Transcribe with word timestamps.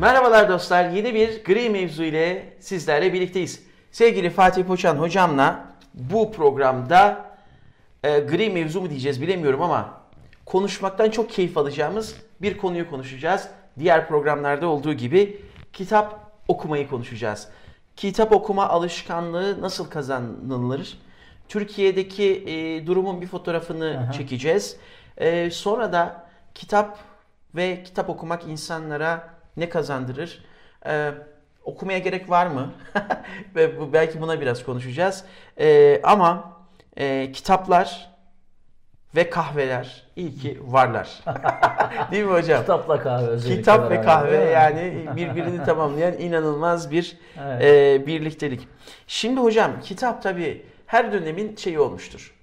Merhabalar 0.00 0.48
dostlar. 0.48 0.90
Yeni 0.90 1.14
bir 1.14 1.44
gri 1.44 1.70
mevzu 1.70 2.02
ile 2.02 2.56
sizlerle 2.60 3.12
birlikteyiz. 3.12 3.62
Sevgili 3.92 4.30
Fatih 4.30 4.64
Poçan 4.64 4.96
hocamla 4.96 5.66
bu 5.94 6.32
programda 6.32 7.26
e, 8.04 8.18
gri 8.18 8.50
mevzu 8.50 8.80
mu 8.80 8.90
diyeceğiz 8.90 9.22
bilemiyorum 9.22 9.62
ama 9.62 10.00
konuşmaktan 10.46 11.10
çok 11.10 11.30
keyif 11.30 11.58
alacağımız 11.58 12.16
bir 12.42 12.58
konuyu 12.58 12.90
konuşacağız. 12.90 13.48
Diğer 13.78 14.08
programlarda 14.08 14.66
olduğu 14.66 14.92
gibi 14.92 15.42
kitap 15.72 16.32
okumayı 16.48 16.88
konuşacağız. 16.88 17.48
Kitap 17.96 18.32
okuma 18.32 18.68
alışkanlığı 18.68 19.62
nasıl 19.62 19.90
kazanılır? 19.90 20.98
Türkiye'deki 21.48 22.44
e, 22.46 22.86
durumun 22.86 23.20
bir 23.20 23.26
fotoğrafını 23.26 24.00
Aha. 24.04 24.12
çekeceğiz. 24.12 24.76
E, 25.16 25.50
sonra 25.50 25.92
da 25.92 26.26
kitap 26.54 26.98
ve 27.54 27.82
kitap 27.82 28.10
okumak 28.10 28.44
insanlara 28.44 29.35
ne 29.56 29.68
kazandırır? 29.68 30.44
E, 30.86 31.10
okumaya 31.64 31.98
gerek 31.98 32.30
var 32.30 32.46
mı? 32.46 32.72
ve 33.54 33.92
belki 33.92 34.20
buna 34.20 34.40
biraz 34.40 34.64
konuşacağız. 34.64 35.24
E, 35.60 36.00
ama 36.04 36.56
e, 36.96 37.32
kitaplar 37.32 38.16
ve 39.16 39.30
kahveler 39.30 40.02
iyi 40.16 40.34
ki 40.34 40.58
varlar. 40.66 41.08
Değil 42.10 42.24
mi 42.24 42.32
hocam? 42.32 42.60
Kitapla 42.60 43.00
kahve 43.00 43.26
özellikle. 43.26 43.60
Kitap 43.60 43.90
ve 43.90 44.00
kahve 44.00 44.44
mi? 44.44 44.52
yani 44.52 45.08
birbirini 45.16 45.64
tamamlayan 45.64 46.18
inanılmaz 46.18 46.90
bir 46.90 47.16
Evet. 47.44 47.62
e, 47.64 48.06
birliktelik. 48.06 48.68
Şimdi 49.06 49.40
hocam 49.40 49.72
kitap 49.82 50.22
tabii 50.22 50.66
her 50.86 51.12
dönemin 51.12 51.56
şeyi 51.56 51.78
olmuştur. 51.80 52.34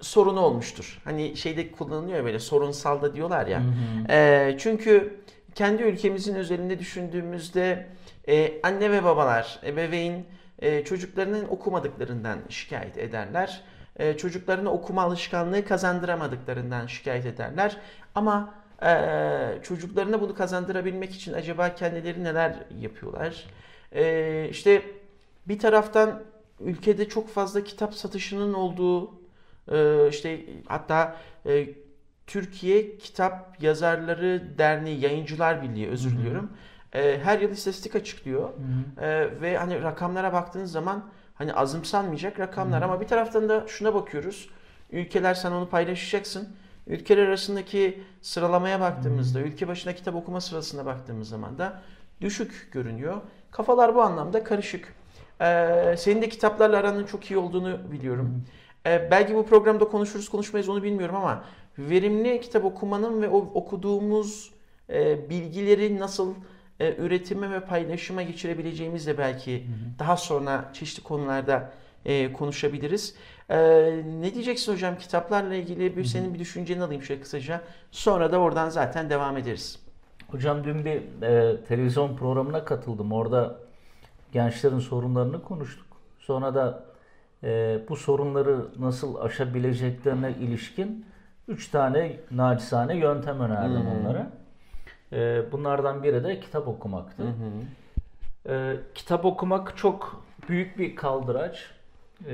Sorunu 0.00 0.40
olmuştur. 0.40 1.00
Hani 1.04 1.36
şeyde 1.36 1.72
kullanılıyor 1.72 2.24
böyle 2.24 2.38
sorunsal 2.38 3.02
da 3.02 3.14
diyorlar 3.14 3.46
ya. 3.46 3.58
Hı 3.60 3.64
hı. 3.64 4.12
E, 4.12 4.56
çünkü 4.58 5.20
kendi 5.54 5.82
ülkemizin 5.82 6.34
özelinde 6.34 6.78
düşündüğümüzde 6.78 7.86
e, 8.28 8.60
anne 8.62 8.90
ve 8.90 9.04
babalar, 9.04 9.60
ebeveyn 9.66 10.24
e, 10.58 10.84
çocuklarının 10.84 11.48
okumadıklarından 11.48 12.38
şikayet 12.48 12.98
ederler. 12.98 13.62
E, 13.96 14.16
çocuklarına 14.16 14.70
okuma 14.70 15.02
alışkanlığı 15.02 15.64
kazandıramadıklarından 15.64 16.86
şikayet 16.86 17.26
ederler. 17.26 17.76
Ama 18.14 18.54
e, 18.82 18.98
çocuklarına 19.62 20.20
bunu 20.20 20.34
kazandırabilmek 20.34 21.14
için 21.14 21.32
acaba 21.32 21.74
kendileri 21.74 22.24
neler 22.24 22.56
yapıyorlar? 22.80 23.44
E, 23.92 24.48
işte 24.50 24.82
bir 25.48 25.58
taraftan 25.58 26.22
ülkede 26.60 27.08
çok 27.08 27.28
fazla 27.28 27.64
kitap 27.64 27.94
satışının 27.94 28.54
olduğu, 28.54 29.10
e, 29.72 30.08
işte 30.08 30.40
hatta 30.66 31.16
e, 31.46 31.66
Türkiye 32.26 32.98
Kitap 32.98 33.62
Yazarları 33.62 34.58
Derneği, 34.58 35.00
Yayıncılar 35.00 35.62
Birliği 35.62 35.88
özür 35.88 36.10
diliyorum. 36.18 36.50
E, 36.92 37.20
her 37.24 37.38
yıl 37.38 37.50
istatistik 37.50 37.94
açıklıyor. 37.96 38.48
Ee, 39.00 39.28
ve 39.40 39.56
hani 39.56 39.82
rakamlara 39.82 40.32
baktığınız 40.32 40.72
zaman 40.72 41.04
hani 41.34 41.54
azımsanmayacak 41.54 42.40
rakamlar 42.40 42.80
Hı 42.80 42.84
hı. 42.86 42.90
ama 42.90 43.00
bir 43.00 43.06
taraftan 43.06 43.48
da 43.48 43.64
şuna 43.68 43.94
bakıyoruz. 43.94 44.48
Ülkeler 44.90 45.34
sen 45.34 45.52
onu 45.52 45.68
paylaşacaksın. 45.68 46.48
Ülkeler 46.86 47.26
arasındaki 47.26 48.02
sıralamaya 48.22 48.80
baktığımızda, 48.80 49.40
ülke 49.40 49.68
başına 49.68 49.92
kitap 49.92 50.14
okuma 50.14 50.40
sırasına 50.40 50.86
baktığımız 50.86 51.28
zaman 51.28 51.58
da 51.58 51.82
düşük 52.20 52.68
görünüyor. 52.72 53.20
Kafalar 53.50 53.94
bu 53.94 54.02
anlamda 54.02 54.44
karışık. 54.44 54.94
Ee, 55.40 55.94
senin 55.98 56.22
de 56.22 56.28
kitaplarla 56.28 56.76
aranın 56.76 57.04
çok 57.06 57.30
iyi 57.30 57.38
olduğunu 57.38 57.92
biliyorum. 57.92 58.44
Ee, 58.86 59.08
belki 59.10 59.34
bu 59.34 59.46
programda 59.46 59.84
konuşuruz 59.84 60.28
konuşmayız 60.28 60.68
onu 60.68 60.82
bilmiyorum 60.82 61.16
ama 61.16 61.44
verimli 61.78 62.40
kitap 62.40 62.64
okumanın 62.64 63.22
ve 63.22 63.28
o 63.28 63.38
okuduğumuz 63.38 64.52
e, 64.90 65.30
bilgileri 65.30 65.98
nasıl 65.98 66.34
e, 66.80 66.96
üretime 66.96 67.50
ve 67.50 67.60
paylaşıma 67.60 68.22
geçirebileceğimiz 68.22 69.18
belki 69.18 69.66
daha 69.98 70.16
sonra 70.16 70.70
çeşitli 70.72 71.02
konularda 71.02 71.72
e, 72.04 72.32
konuşabiliriz. 72.32 73.14
E, 73.48 73.58
ne 74.20 74.34
diyeceksin 74.34 74.72
hocam 74.72 74.98
kitaplarla 74.98 75.54
ilgili 75.54 75.96
bir 75.96 76.04
senin 76.04 76.34
bir 76.34 76.38
düşünceni 76.38 76.82
alayım 76.82 77.02
şöyle 77.02 77.20
kısaca. 77.20 77.60
Sonra 77.90 78.32
da 78.32 78.38
oradan 78.38 78.68
zaten 78.68 79.10
devam 79.10 79.36
ederiz. 79.36 79.78
Hocam 80.28 80.64
dün 80.64 80.84
bir 80.84 81.22
e, 81.22 81.64
televizyon 81.64 82.16
programına 82.16 82.64
katıldım. 82.64 83.12
Orada 83.12 83.58
gençlerin 84.32 84.78
sorunlarını 84.78 85.42
konuştuk. 85.42 85.86
Sonra 86.18 86.54
da 86.54 86.84
e, 87.44 87.78
bu 87.88 87.96
sorunları 87.96 88.66
nasıl 88.78 89.16
aşabileceklerine 89.16 90.34
ilişkin 90.40 91.06
üç 91.48 91.68
tane 91.68 92.16
nacizane 92.30 92.96
yöntem 92.96 93.40
önerdim 93.40 93.80
Hmm. 93.80 94.00
onlara. 94.00 94.26
E, 95.12 95.52
bunlardan 95.52 96.02
biri 96.02 96.24
de 96.24 96.40
kitap 96.40 96.68
okumaktı. 96.68 97.22
E, 98.48 98.76
kitap 98.94 99.24
okumak 99.24 99.76
çok 99.76 100.24
büyük 100.48 100.78
bir 100.78 100.96
kaldıraç. 100.96 101.70
E, 102.28 102.32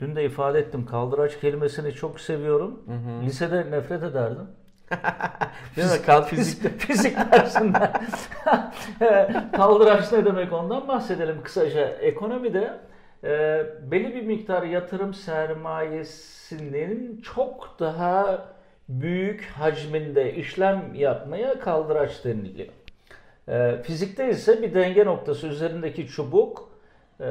dün 0.00 0.16
de 0.16 0.24
ifade 0.24 0.58
ettim. 0.58 0.86
Kaldıraç 0.86 1.40
kelimesini 1.40 1.92
çok 1.92 2.20
seviyorum. 2.20 2.82
Lisede 3.24 3.70
nefret 3.70 4.02
ederdim. 4.02 4.46
Değil 5.76 5.88
mi? 5.90 6.06
Kal 6.06 6.22
Fizik, 6.22 6.80
fizik 6.80 7.16
dersinden. 7.32 7.92
Kaldıraç 9.56 10.12
ne 10.12 10.24
demek 10.24 10.52
ondan 10.52 10.88
bahsedelim 10.88 11.42
kısaca. 11.44 11.80
Ekonomide 11.88 12.72
e, 13.24 13.64
belli 13.90 14.14
bir 14.14 14.22
miktar 14.22 14.62
yatırım 14.62 15.14
sermayesinin 15.14 17.20
çok 17.20 17.76
daha 17.80 18.46
büyük 18.88 19.44
hacminde 19.44 20.34
işlem 20.34 20.94
yapmaya 20.94 21.58
kaldıraç 21.58 22.24
deniliyor. 22.24 22.68
E, 23.48 23.82
fizikte 23.82 24.30
ise 24.30 24.62
bir 24.62 24.74
denge 24.74 25.04
noktası 25.04 25.46
üzerindeki 25.46 26.06
çubuk 26.06 26.68
e, 27.20 27.26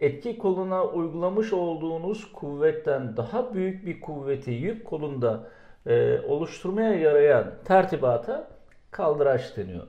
etki 0.00 0.38
koluna 0.38 0.84
uygulamış 0.84 1.52
olduğunuz 1.52 2.32
kuvvetten 2.32 3.16
daha 3.16 3.54
büyük 3.54 3.86
bir 3.86 4.00
kuvveti 4.00 4.50
yük 4.50 4.84
kolunda 4.84 5.40
e, 5.86 6.20
oluşturmaya 6.20 6.94
yarayan 6.94 7.50
tertibata 7.64 8.48
kaldıraç 8.90 9.56
deniyor. 9.56 9.86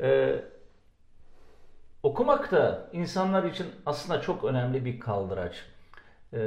E, 0.00 0.34
okumak 2.04 2.52
da 2.52 2.88
insanlar 2.92 3.44
için 3.44 3.66
aslında 3.86 4.20
çok 4.20 4.44
önemli 4.44 4.84
bir 4.84 5.00
kaldıraç. 5.00 5.64
E, 6.32 6.40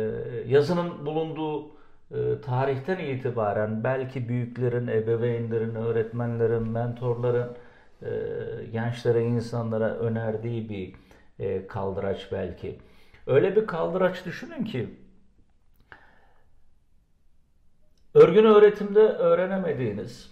yazının 0.47 1.05
bulunduğu 1.05 1.67
e, 2.11 2.41
tarihten 2.45 2.97
itibaren 2.97 3.83
belki 3.83 4.29
büyüklerin, 4.29 4.87
ebeveynlerin, 4.87 5.75
öğretmenlerin, 5.75 6.67
mentorların 6.67 7.57
e, 8.01 8.09
gençlere, 8.71 9.23
insanlara 9.23 9.95
önerdiği 9.95 10.69
bir 10.69 10.93
e, 11.39 11.67
kaldıraç 11.67 12.31
belki. 12.31 12.77
Öyle 13.27 13.55
bir 13.55 13.67
kaldıraç 13.67 14.25
düşünün 14.25 14.63
ki 14.63 14.89
örgün 18.13 18.45
öğretimde 18.45 18.99
öğrenemediğiniz, 18.99 20.31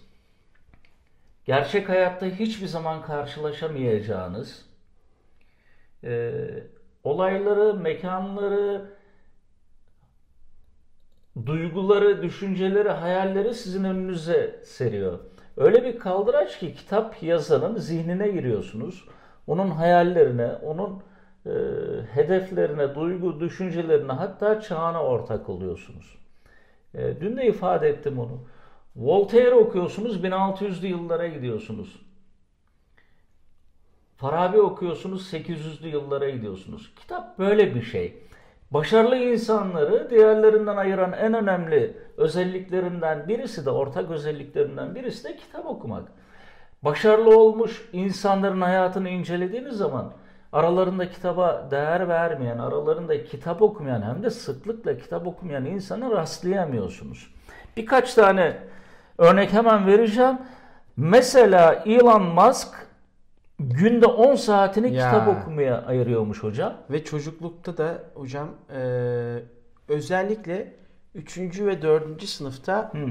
gerçek 1.45 1.89
hayatta 1.89 2.25
hiçbir 2.25 2.67
zaman 2.67 3.01
karşılaşamayacağınız 3.01 4.74
e, 6.05 6.41
olayları, 7.03 7.73
mekanları, 7.73 8.85
duyguları, 11.45 12.21
düşünceleri, 12.21 12.89
hayalleri 12.89 13.53
sizin 13.53 13.83
önünüze 13.83 14.59
seriyor. 14.63 15.19
Öyle 15.57 15.83
bir 15.83 15.99
kaldıraç 15.99 16.59
ki 16.59 16.73
kitap 16.73 17.23
yazanın 17.23 17.77
zihnine 17.77 18.27
giriyorsunuz. 18.27 19.05
Onun 19.47 19.69
hayallerine, 19.69 20.51
onun 20.63 21.03
e, 21.45 21.51
hedeflerine, 22.13 22.95
duygu, 22.95 23.39
düşüncelerine 23.39 24.11
hatta 24.11 24.61
çağına 24.61 25.03
ortak 25.03 25.49
oluyorsunuz. 25.49 26.17
E, 26.93 27.21
dün 27.21 27.37
de 27.37 27.47
ifade 27.47 27.89
ettim 27.89 28.19
onu. 28.19 28.39
Voltaire 28.95 29.55
okuyorsunuz 29.55 30.23
1600'lü 30.23 30.85
yıllara 30.85 31.27
gidiyorsunuz. 31.27 32.04
Farabi 34.17 34.61
okuyorsunuz 34.61 35.33
800'lü 35.33 35.87
yıllara 35.87 36.29
gidiyorsunuz. 36.29 36.93
Kitap 36.95 37.39
böyle 37.39 37.75
bir 37.75 37.81
şey. 37.81 38.23
Başarılı 38.71 39.15
insanları 39.15 40.09
diğerlerinden 40.09 40.77
ayıran 40.77 41.13
en 41.13 41.33
önemli 41.33 41.97
özelliklerinden 42.17 43.27
birisi 43.27 43.65
de 43.65 43.69
ortak 43.69 44.11
özelliklerinden 44.11 44.95
birisi 44.95 45.23
de 45.23 45.35
kitap 45.35 45.65
okumak. 45.65 46.07
Başarılı 46.83 47.39
olmuş 47.39 47.89
insanların 47.93 48.61
hayatını 48.61 49.09
incelediğiniz 49.09 49.77
zaman 49.77 50.13
aralarında 50.53 51.09
kitaba 51.09 51.67
değer 51.71 52.07
vermeyen, 52.07 52.57
aralarında 52.57 53.23
kitap 53.23 53.61
okumayan 53.61 54.01
hem 54.01 54.23
de 54.23 54.29
sıklıkla 54.29 54.97
kitap 54.97 55.27
okumayan 55.27 55.65
insana 55.65 56.11
rastlayamıyorsunuz. 56.11 57.33
Birkaç 57.77 58.13
tane 58.13 58.57
örnek 59.17 59.53
hemen 59.53 59.87
vereceğim. 59.87 60.37
Mesela 60.97 61.83
Elon 61.85 62.23
Musk 62.23 62.84
günde 63.59 64.05
10 64.05 64.35
saatini 64.35 64.93
Ya. 64.93 65.11
kitap 65.11 65.27
okumaya 65.27 65.81
ayırıyormuş 65.85 66.43
hocam. 66.43 66.73
Ve 66.89 67.03
çocuklukta 67.03 67.77
da 67.77 68.03
hocam 68.13 68.49
e, 68.75 68.79
özellikle 69.87 70.73
3. 71.15 71.37
ve 71.61 71.81
4. 71.81 72.23
sınıfta 72.23 72.91
Hı. 72.93 73.07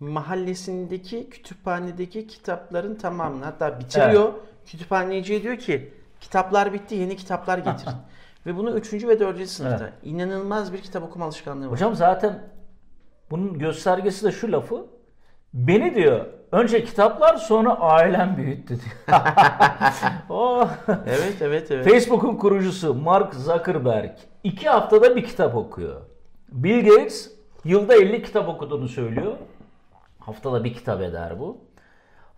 mahallesindeki 0.00 1.30
kütüphanedeki 1.30 2.26
kitapların 2.26 2.94
tamamını 2.94 3.44
hatta 3.44 3.80
bitiriyor. 3.80 4.32
Kütüphaneciye 4.66 5.42
diyor 5.42 5.56
ki 5.56 5.92
kitaplar 6.20 6.72
bitti 6.72 6.94
yeni 6.94 7.16
kitaplar 7.16 7.58
getirin. 7.58 7.94
ve 8.46 8.56
bunu 8.56 8.78
3. 8.78 8.92
ve 8.92 9.20
4. 9.20 9.46
sınıfta. 9.48 9.90
İnanılmaz 10.02 10.72
bir 10.72 10.78
kitap 10.78 11.02
okuma 11.02 11.24
alışkanlığı 11.24 11.66
var. 11.66 11.72
Hocam 11.72 11.94
zaten 11.94 12.42
bunun 13.30 13.58
göstergesi 13.58 14.24
de 14.24 14.32
şu 14.32 14.52
lafı. 14.52 14.86
Beni 15.54 15.94
diyor 15.94 16.26
önce 16.52 16.84
kitaplar 16.84 17.36
sonra 17.36 17.80
ailem 17.80 18.36
büyüttü 18.36 18.74
diyor. 18.80 19.20
oh. 20.28 20.68
Evet 20.88 21.36
evet 21.40 21.70
evet. 21.70 21.90
Facebook'un 21.90 22.36
kurucusu 22.36 22.94
Mark 22.94 23.34
Zuckerberg 23.34 24.10
iki 24.44 24.68
haftada 24.68 25.16
bir 25.16 25.24
kitap 25.24 25.56
okuyor. 25.56 26.00
Bill 26.52 26.88
Gates 26.88 27.32
yılda 27.64 27.94
50 27.94 28.22
kitap 28.22 28.48
okuduğunu 28.48 28.88
söylüyor. 28.88 29.32
Haftada 30.18 30.64
bir 30.64 30.74
kitap 30.74 31.02
eder 31.02 31.40
bu. 31.40 31.58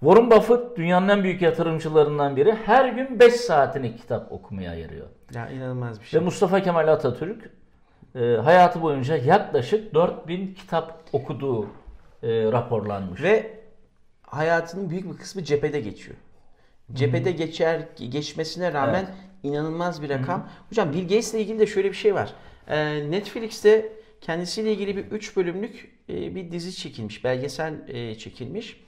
Warren 0.01 0.31
Buffett 0.31 0.77
dünyanın 0.77 1.09
en 1.09 1.23
büyük 1.25 1.43
yatırımcılarından 1.43 2.37
biri. 2.37 2.55
Her 2.55 2.89
gün 2.89 3.21
5 3.21 3.35
saatini 3.35 3.97
kitap 3.97 4.33
okumaya 4.33 4.71
ayırıyor. 4.71 5.07
Ya 5.35 5.49
inanılmaz 5.51 6.01
bir 6.01 6.05
Ve 6.05 6.09
şey. 6.09 6.21
Mustafa 6.21 6.61
Kemal 6.63 6.89
Atatürk 6.89 7.51
e, 8.15 8.21
hayatı 8.21 8.83
boyunca 8.83 9.17
yaklaşık 9.17 9.95
4000 9.95 10.55
kitap 10.55 11.01
okuduğu 11.13 11.67
e, 12.23 12.53
raporlanmış. 12.53 13.23
Ve 13.23 13.58
hayatının 14.31 14.91
büyük 14.91 15.13
bir 15.13 15.19
kısmı 15.19 15.45
cephede 15.45 15.81
geçiyor. 15.81 16.17
Cephede 16.93 17.33
geçer 17.33 17.89
geçmesine 18.11 18.73
rağmen 18.73 19.07
inanılmaz 19.43 20.03
bir 20.03 20.09
rakam. 20.09 20.49
Hocam 20.69 20.93
Bill 20.93 21.03
Gates 21.03 21.35
ile 21.35 21.41
ilgili 21.41 21.59
de 21.59 21.67
şöyle 21.67 21.89
bir 21.89 21.97
şey 21.97 22.15
var. 22.15 22.35
Ee, 22.69 23.11
Netflix'te 23.11 23.93
kendisiyle 24.21 24.73
ilgili 24.73 24.97
bir 24.97 25.05
3 25.05 25.37
bölümlük 25.37 25.99
e, 26.09 26.35
bir 26.35 26.53
dizi 26.53 26.77
çekilmiş, 26.77 27.25
belgesel 27.25 27.75
e, 27.89 28.15
çekilmiş. 28.19 28.85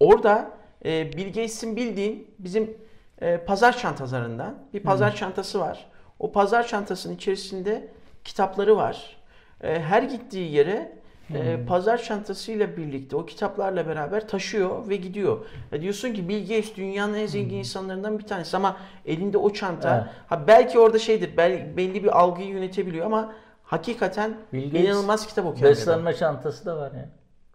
Orada 0.00 0.50
e, 0.84 1.12
Bill 1.12 1.26
Gates'in 1.26 1.76
bildiğin 1.76 2.34
bizim 2.38 2.76
e, 3.20 3.38
pazar 3.38 3.78
çantalarından 3.78 4.58
bir 4.74 4.80
pazar 4.80 5.16
çantası 5.16 5.60
var. 5.60 5.90
O 6.18 6.32
pazar 6.32 6.66
çantasının 6.66 7.14
içerisinde 7.14 7.88
kitapları 8.24 8.76
var. 8.76 9.16
E, 9.62 9.80
her 9.80 10.02
gittiği 10.02 10.52
yere 10.52 10.98
e, 11.34 11.66
pazar 11.66 12.02
çantasıyla 12.02 12.76
birlikte 12.76 13.16
o 13.16 13.26
kitaplarla 13.26 13.86
beraber 13.86 14.28
taşıyor 14.28 14.88
ve 14.88 14.96
gidiyor. 14.96 15.38
E, 15.72 15.80
diyorsun 15.80 16.12
ki 16.12 16.28
Bill 16.28 16.40
Gates 16.40 16.76
dünyanın 16.76 17.14
en 17.14 17.26
zengin 17.26 17.56
insanlarından 17.56 18.18
bir 18.18 18.26
tanesi 18.26 18.56
ama 18.56 18.76
elinde 19.06 19.38
o 19.38 19.52
çanta. 19.52 19.96
Evet. 19.96 20.14
Ha 20.26 20.46
belki 20.46 20.78
orada 20.78 20.98
şeydir, 20.98 21.36
bel- 21.36 21.76
belli 21.76 22.04
bir 22.04 22.18
algıyı 22.18 22.48
yönetebiliyor 22.48 23.06
ama 23.06 23.32
hakikaten 23.62 24.36
Bill 24.52 24.64
Gates 24.64 24.84
inanılmaz 24.84 25.26
kitap 25.26 25.46
adam. 25.46 25.62
Beslenme 25.62 26.14
çantası 26.14 26.66
da 26.66 26.76
var 26.76 26.92
ya. 26.92 27.08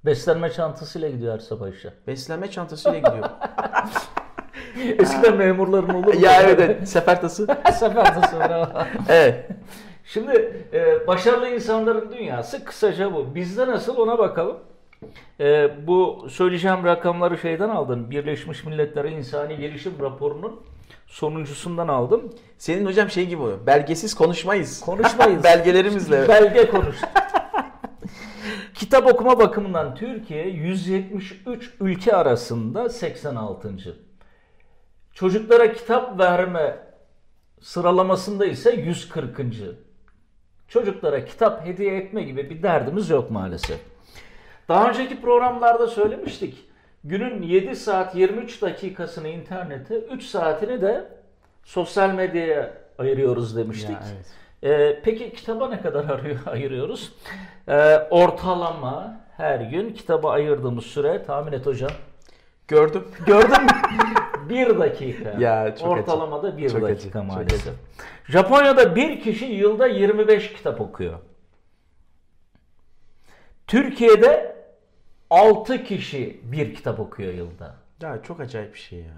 Beslenme 0.06 0.52
çantasıyla 0.52 1.10
gidiyor 1.10 1.34
her 1.34 1.40
sabah 1.40 1.70
işe. 1.70 1.94
Beslenme 2.08 2.52
çantasıyla 2.52 3.00
gidiyor. 3.00 3.30
Eskiden 5.00 5.36
memurların 5.36 5.90
olur 5.90 6.14
mu? 6.14 6.20
ya 6.20 6.42
evet, 6.42 6.90
sefer 6.90 7.22
tası. 7.22 7.48
Sefer 7.80 8.22
tası 8.22 8.40
var. 8.40 8.88
Evet. 9.10 9.50
Şimdi 10.14 10.66
e, 10.74 11.08
başarılı 11.08 11.50
insanların 11.50 12.12
dünyası 12.12 12.66
kısaca 12.66 13.14
bu. 13.14 13.36
Bizde 13.36 13.68
nasıl 13.68 13.98
ona 13.98 14.18
bakalım. 14.18 14.58
E, 15.40 15.72
bu 15.88 16.28
söyleyeceğim 16.30 16.84
rakamları 16.84 17.38
şeyden 17.38 17.70
aldım. 17.70 18.12
Birleşmiş 18.12 18.64
Milletler 18.64 19.06
İnsani 19.06 19.58
Gelişim 19.58 19.94
Raporu'nun 20.02 20.62
sonuncusundan 21.08 21.88
aldım. 21.88 22.34
Senin 22.58 22.86
hocam 22.86 23.10
şey 23.10 23.26
gibi 23.28 23.42
oluyor. 23.42 23.66
Belgesiz 23.66 24.14
konuşmayız. 24.14 24.80
Konuşmayız. 24.80 25.44
Belgelerimizle. 25.44 26.28
Belge 26.28 26.70
konuş. 26.70 26.98
Kitap 28.74 29.14
okuma 29.14 29.40
bakımından 29.40 29.96
Türkiye 29.96 30.48
173 30.48 31.74
ülke 31.80 32.16
arasında 32.16 32.90
86. 32.90 33.98
Çocuklara 35.14 35.74
kitap 35.74 36.20
verme 36.20 36.78
sıralamasında 37.62 38.46
ise 38.46 38.72
140. 38.72 39.40
Çocuklara 40.68 41.26
kitap 41.26 41.66
hediye 41.66 41.98
etme 41.98 42.24
gibi 42.24 42.50
bir 42.50 42.64
derdimiz 42.64 43.10
yok 43.10 43.32
maalesef. 43.32 43.80
Daha 44.70 44.90
önceki 44.90 45.22
programlarda 45.22 45.88
söylemiştik. 45.88 46.66
Günün 47.04 47.42
7 47.42 47.76
saat 47.76 48.16
23 48.16 48.62
dakikasını 48.62 49.28
internete, 49.28 49.96
3 49.98 50.24
saatini 50.24 50.82
de 50.82 51.08
sosyal 51.64 52.10
medyaya 52.10 52.74
ayırıyoruz 53.00 53.58
demiştik. 53.58 53.90
Ya, 53.90 54.02
evet. 54.16 54.26
Ee, 54.64 55.00
peki 55.04 55.34
kitaba 55.34 55.70
ne 55.70 55.82
kadar 55.82 56.06
arıyor, 56.06 56.40
ayırıyoruz? 56.46 57.14
Ee, 57.68 58.08
ortalama 58.12 59.22
her 59.38 59.60
gün 59.60 59.94
kitaba 59.94 60.32
ayırdığımız 60.32 60.86
süre 60.86 61.24
tahmin 61.24 61.52
et 61.52 61.66
hocam. 61.66 61.92
Gördüm. 62.68 63.08
Gördün 63.26 63.64
mü? 63.64 63.70
bir 64.50 64.80
dakika. 64.80 65.30
Ya, 65.40 65.76
çok 65.76 65.88
Ortalamada 65.88 66.58
bir 66.58 66.70
Çok 66.70 66.82
dakika 66.82 66.94
acı, 66.94 67.12
çok 67.12 67.26
maalesef. 67.26 67.62
acı. 67.68 67.72
Japonya'da 68.32 68.96
bir 68.96 69.22
kişi 69.22 69.46
yılda 69.46 69.88
25 69.88 70.54
kitap 70.54 70.82
okuyor. 70.82 71.20
Türkiye'de 73.68 74.56
6 75.30 75.84
kişi 75.84 76.42
bir 76.44 76.74
kitap 76.76 77.00
okuyor 77.00 77.34
yılda. 77.34 77.76
Ya 78.02 78.22
çok 78.24 78.40
acayip 78.40 78.74
bir 78.74 78.80
şey 78.80 79.00
ya. 79.00 79.14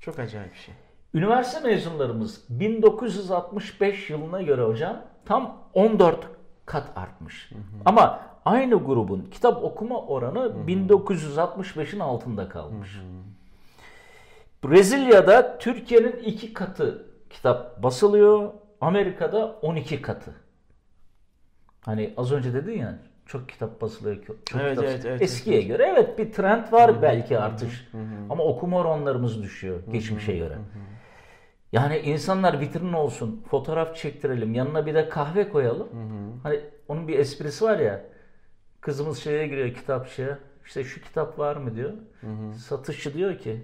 Çok 0.00 0.18
acayip 0.18 0.52
bir 0.52 0.58
şey. 0.58 0.74
Üniversite 1.14 1.68
mezunlarımız 1.68 2.44
1965 2.50 4.10
yılına 4.10 4.42
göre 4.42 4.62
hocam 4.62 5.04
tam 5.24 5.56
14 5.74 6.18
kat 6.66 6.90
artmış. 6.96 7.52
Ama 7.84 8.20
aynı 8.44 8.74
grubun 8.84 9.28
kitap 9.30 9.64
okuma 9.64 10.00
oranı 10.00 10.52
1965'in 10.66 12.00
altında 12.00 12.48
kalmış. 12.48 13.00
Brezilya'da 14.64 15.58
Türkiye'nin 15.58 16.16
iki 16.16 16.52
katı 16.54 17.06
kitap 17.30 17.82
basılıyor. 17.82 18.50
Amerika'da 18.80 19.46
12 19.62 20.02
katı. 20.02 20.34
Hani 21.80 22.14
az 22.16 22.32
önce 22.32 22.54
dedin 22.54 22.78
ya 22.78 22.98
çok 23.26 23.48
kitap 23.48 23.80
basılıyor. 23.80 24.16
Çok 24.24 24.36
Evet, 24.60 24.70
kitap- 24.70 24.84
evet, 24.84 25.04
evet, 25.06 25.22
Eskiye 25.22 25.62
göre 25.62 25.86
evet 25.96 26.18
bir 26.18 26.32
trend 26.32 26.72
var 26.72 27.02
belki 27.02 27.38
artış. 27.38 27.88
Ama 28.30 28.44
okuma 28.44 28.78
oranlarımız 28.78 29.42
düşüyor 29.42 29.80
geçmişe 29.92 30.36
göre. 30.36 30.58
Yani 31.72 31.98
insanlar 31.98 32.60
vitrin 32.60 32.92
olsun, 32.92 33.44
fotoğraf 33.50 33.96
çektirelim, 33.96 34.54
yanına 34.54 34.86
bir 34.86 34.94
de 34.94 35.08
kahve 35.08 35.48
koyalım. 35.48 35.88
Hani 36.42 36.60
onun 36.88 37.08
bir 37.08 37.18
esprisi 37.18 37.64
var 37.64 37.78
ya. 37.78 38.00
Kızımız 38.80 39.18
şeye 39.18 39.46
giriyor 39.46 39.74
kitapçıya. 39.74 40.38
İşte 40.66 40.84
şu 40.84 41.00
kitap 41.02 41.38
var 41.38 41.56
mı 41.56 41.76
diyor. 41.76 41.92
Satışçı 42.68 43.14
diyor 43.14 43.38
ki 43.38 43.60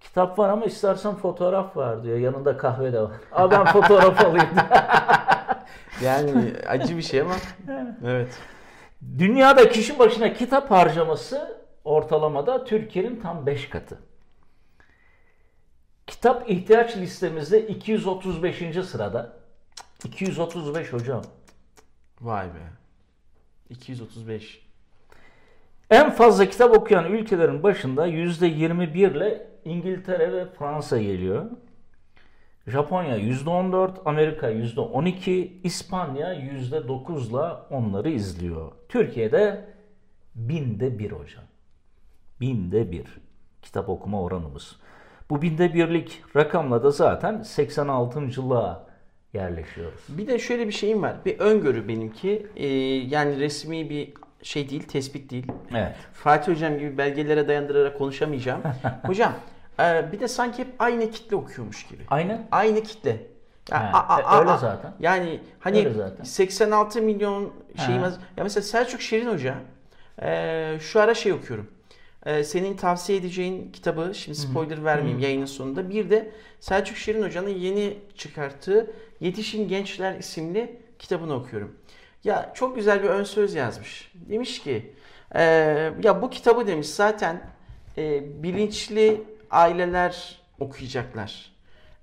kitap 0.00 0.38
var 0.38 0.48
ama 0.48 0.64
istersen 0.64 1.14
fotoğraf 1.14 1.76
var 1.76 2.04
diyor. 2.04 2.18
Yanında 2.18 2.56
kahve 2.56 2.92
de 2.92 3.00
var. 3.00 3.12
Aa 3.32 3.50
ben 3.50 3.64
fotoğraf 3.72 4.20
alayım. 4.24 4.48
Yani 6.04 6.52
acı 6.68 6.96
bir 6.96 7.02
şey 7.02 7.20
ama. 7.20 7.34
Evet. 8.06 8.38
Dünyada 9.18 9.68
kişi 9.68 9.98
başına 9.98 10.32
kitap 10.32 10.70
harcaması 10.70 11.58
ortalamada 11.84 12.64
Türkiye'nin 12.64 13.20
tam 13.20 13.46
5 13.46 13.68
katı. 13.68 13.98
Kitap 16.12 16.50
ihtiyaç 16.50 16.96
listemizde 16.96 17.66
235. 17.66 18.84
sırada. 18.86 19.36
235 20.04 20.92
hocam. 20.92 21.22
Vay 22.20 22.46
be. 22.46 22.58
235. 23.70 24.66
En 25.90 26.10
fazla 26.10 26.46
kitap 26.46 26.76
okuyan 26.76 27.12
ülkelerin 27.12 27.62
başında 27.62 28.08
%21 28.08 29.16
ile 29.16 29.46
İngiltere 29.64 30.32
ve 30.32 30.46
Fransa 30.46 30.98
geliyor. 30.98 31.50
Japonya 32.66 33.18
%14, 33.18 33.90
Amerika 34.04 34.50
%12, 34.50 35.60
İspanya 35.62 36.34
%9 36.34 37.30
ile 37.30 37.76
onları 37.76 38.10
izliyor. 38.10 38.72
Türkiye'de 38.88 39.64
binde 40.34 40.98
bir 40.98 41.12
hocam. 41.12 41.44
Binde 42.40 42.92
bir 42.92 43.06
kitap 43.62 43.88
okuma 43.88 44.22
oranımız. 44.22 44.76
Bu 45.32 45.42
binde 45.42 45.74
birlik 45.74 46.22
rakamla 46.36 46.82
da 46.82 46.90
zaten 46.90 47.34
86.lığa 47.34 48.86
yerleşiyoruz. 49.32 50.00
Bir 50.08 50.26
de 50.26 50.38
şöyle 50.38 50.66
bir 50.66 50.72
şeyim 50.72 51.02
var. 51.02 51.16
Bir 51.24 51.38
öngörü 51.38 51.88
benimki. 51.88 52.46
Ee, 52.56 52.66
yani 52.86 53.40
resmi 53.40 53.90
bir 53.90 54.12
şey 54.42 54.70
değil, 54.70 54.82
tespit 54.82 55.30
değil. 55.30 55.46
Evet. 55.70 55.96
Fatih 56.12 56.52
Hocam 56.52 56.78
gibi 56.78 56.98
belgelere 56.98 57.48
dayandırarak 57.48 57.98
konuşamayacağım. 57.98 58.62
Hocam 59.06 59.32
e, 59.80 60.12
bir 60.12 60.20
de 60.20 60.28
sanki 60.28 60.58
hep 60.58 60.68
aynı 60.78 61.10
kitle 61.10 61.36
okuyormuş 61.36 61.86
gibi. 61.86 62.02
Aynen. 62.10 62.46
Aynı 62.50 62.82
kitle. 62.82 63.26
Ya, 63.70 63.92
Ha, 63.92 64.20
e, 64.20 64.40
öyle 64.40 64.58
zaten. 64.58 64.92
Yani 65.00 65.40
hani 65.60 65.78
Öyle 65.78 65.92
zaten. 65.92 66.24
86 66.24 67.02
milyon 67.02 67.52
şeyimiz. 67.86 68.14
Ya 68.36 68.44
mesela 68.44 68.62
Selçuk 68.62 69.00
Şirin 69.00 69.30
Hoca 69.32 69.54
e, 70.22 70.78
şu 70.80 71.00
ara 71.00 71.14
şey 71.14 71.32
okuyorum. 71.32 71.66
E, 72.26 72.44
senin 72.44 72.76
tavsiye 72.76 73.18
edeceğin 73.18 73.72
kitabı 73.72 74.14
şimdi 74.14 74.38
spoiler 74.38 74.84
vermeyeyim 74.84 75.18
yayının 75.18 75.46
sonunda. 75.46 75.90
Bir 75.90 76.10
de 76.10 76.32
Selçuk 76.60 76.96
Şirin 76.96 77.22
Hoca'nın 77.22 77.48
yeni 77.48 77.98
çıkarttığı 78.16 78.90
Yetişin 79.20 79.68
Gençler 79.68 80.18
isimli 80.18 80.80
kitabını 80.98 81.34
okuyorum. 81.34 81.76
Ya 82.24 82.52
çok 82.54 82.76
güzel 82.76 83.02
bir 83.02 83.08
ön 83.08 83.24
söz 83.24 83.54
yazmış. 83.54 84.12
Demiş 84.14 84.62
ki 84.62 84.92
e, 85.34 85.42
ya 86.02 86.22
bu 86.22 86.30
kitabı 86.30 86.66
demiş 86.66 86.86
zaten 86.86 87.40
e, 87.98 88.22
bilinçli 88.42 89.22
aileler 89.50 90.38
okuyacaklar. 90.60 91.52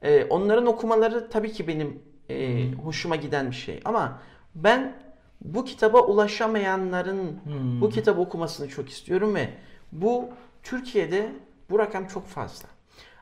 E, 0.02 0.26
onların 0.26 0.66
okumaları 0.66 1.30
tabii 1.30 1.52
ki 1.52 1.68
benim 1.68 2.00
e, 2.30 2.72
hoşuma 2.72 3.16
giden 3.16 3.52
bir 3.52 3.56
şey. 3.56 3.80
Ama 3.86 4.22
ben 4.56 4.94
bu 5.42 5.66
kitaba 5.66 6.02
ulaşamayanların 6.02 7.40
Hmm. 7.44 7.82
bu 7.82 7.90
kitabı 7.90 8.22
okumasını 8.22 8.70
çok 8.70 8.90
istiyorum 8.90 9.36
ve 9.36 9.50
bu 9.92 10.30
Türkiye'de 10.64 11.32
bu 11.70 11.80
rakam 11.80 12.08
çok 12.08 12.28
fazla. 12.28 12.68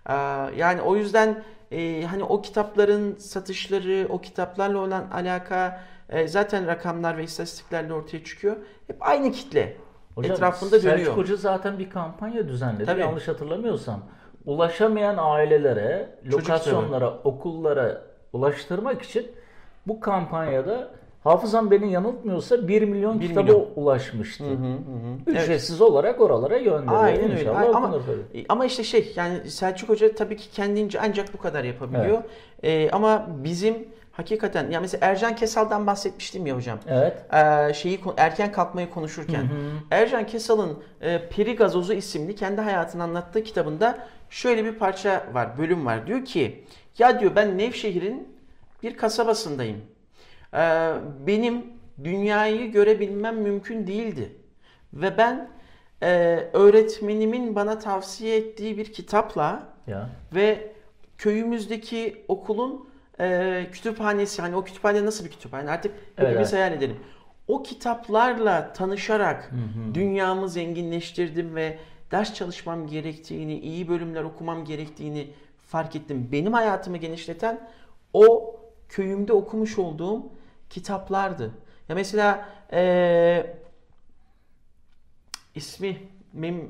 Ee, 0.09 0.13
Yani 0.57 0.81
o 0.81 0.95
yüzden 0.95 1.43
e, 1.71 2.03
hani 2.03 2.23
o 2.23 2.41
kitapların 2.41 3.15
satışları, 3.15 4.07
o 4.09 4.21
kitaplarla 4.21 4.77
olan 4.77 5.07
alaka 5.13 5.81
e, 6.09 6.27
zaten 6.27 6.67
rakamlar 6.67 7.17
ve 7.17 7.23
istatistiklerle 7.23 7.93
ortaya 7.93 8.23
çıkıyor. 8.23 8.55
Hep 8.87 8.95
aynı 8.99 9.31
kitle 9.31 9.77
Hocam, 10.15 10.31
etrafında 10.35 10.83
dönüyor. 10.83 10.97
Selçuk 10.97 11.17
Hoca 11.17 11.35
zaten 11.35 11.79
bir 11.79 11.89
kampanya 11.89 12.47
düzenledi. 12.47 12.85
Tabii. 12.85 13.01
Yanlış 13.01 13.27
hatırlamıyorsam. 13.27 14.01
Ulaşamayan 14.45 15.15
ailelere, 15.19 16.09
Çocuk 16.23 16.39
lokasyonlara, 16.39 17.09
okullara 17.23 18.01
ulaştırmak 18.33 19.01
için 19.01 19.31
bu 19.87 19.99
kampanyada 19.99 20.91
hafızam 21.27 21.71
beni 21.71 21.91
yanıltmıyorsa 21.91 22.67
1 22.67 22.81
milyon 22.81 23.19
Bir 23.19 23.27
kitaba 23.27 23.43
milyon. 23.43 23.67
ulaşmıştı. 23.75 24.43
Hı 24.43 24.47
hı 24.49 24.53
hı. 24.53 24.77
Evet. 25.27 25.43
Ücretsiz 25.43 25.81
olarak 25.81 26.21
oralara 26.21 26.57
gönderiyor. 26.57 27.03
Aynen 27.03 27.37
öyle. 27.37 27.51
Ay- 27.51 27.67
Ama, 27.73 27.91
tabii. 27.91 28.45
ama 28.49 28.65
işte 28.65 28.83
şey 28.83 29.13
yani 29.15 29.49
Selçuk 29.49 29.89
Hoca 29.89 30.15
tabii 30.15 30.37
ki 30.37 30.51
kendince 30.51 30.99
ancak 31.01 31.33
bu 31.33 31.37
kadar 31.37 31.63
yapabiliyor. 31.63 32.23
Ee, 32.63 32.89
ama 32.91 33.27
bizim 33.43 33.87
hakikaten 34.11 34.71
ya 34.71 34.79
mesela 34.79 35.07
Ercan 35.07 35.35
Kesal'dan 35.35 35.87
bahsetmiştim 35.87 36.45
ya 36.47 36.55
hocam. 36.55 36.79
Evet. 36.87 37.17
Ee, 37.33 37.73
şeyi 37.73 37.99
erken 38.17 38.51
kalkmayı 38.51 38.89
konuşurken 38.89 39.47
Ercan 39.91 40.25
Kesal'ın 40.25 40.77
e, 41.01 41.29
Peri 41.29 41.55
Gazozu 41.55 41.93
isimli 41.93 42.35
kendi 42.35 42.61
hayatını 42.61 43.03
anlattığı 43.03 43.43
kitabında 43.43 43.97
şöyle 44.29 44.65
bir 44.65 44.71
parça 44.75 45.23
var, 45.33 45.57
bölüm 45.57 45.85
var. 45.85 46.07
Diyor 46.07 46.25
ki 46.25 46.63
ya 46.97 47.19
diyor 47.19 47.31
ben 47.35 47.57
Nevşehir'in 47.57 48.27
bir 48.83 48.97
kasabasındayım. 48.97 49.77
Ee, 50.53 50.91
benim 51.27 51.65
dünyayı 52.03 52.71
görebilmem 52.71 53.37
mümkün 53.41 53.87
değildi. 53.87 54.35
Ve 54.93 55.17
ben 55.17 55.49
e, 56.03 56.07
öğretmenimin 56.53 57.55
bana 57.55 57.79
tavsiye 57.79 58.37
ettiği 58.37 58.77
bir 58.77 58.93
kitapla 58.93 59.63
Ya. 59.87 60.09
ve 60.35 60.71
köyümüzdeki 61.17 62.25
okulun 62.27 62.89
e, 63.19 63.67
kütüphanesi 63.71 64.41
hani 64.41 64.55
o 64.55 64.63
kütüphane 64.63 65.05
nasıl 65.05 65.25
bir 65.25 65.29
kütüphane 65.29 65.69
artık 65.71 65.91
Evet, 66.17 66.29
hepimiz 66.29 66.53
evet. 66.53 66.63
hayal 66.63 66.77
edelim. 66.77 66.97
O 67.47 67.63
kitaplarla 67.63 68.73
tanışarak 68.73 69.51
dünyamı 69.93 70.49
zenginleştirdim 70.49 71.55
ve 71.55 71.77
ders 72.11 72.33
çalışmam 72.33 72.87
gerektiğini, 72.87 73.59
iyi 73.59 73.87
bölümler 73.89 74.23
okumam 74.23 74.65
gerektiğini 74.65 75.27
fark 75.67 75.95
ettim. 75.95 76.29
Benim 76.31 76.53
hayatımı 76.53 76.97
genişleten 76.97 77.59
o 78.13 78.55
köyümde 78.89 79.33
okumuş 79.33 79.79
olduğum 79.79 80.23
kitaplardı. 80.69 81.51
Ya 81.89 81.95
mesela 81.95 82.49
e, 82.71 83.55
ismi 85.55 85.97
mem, 86.33 86.61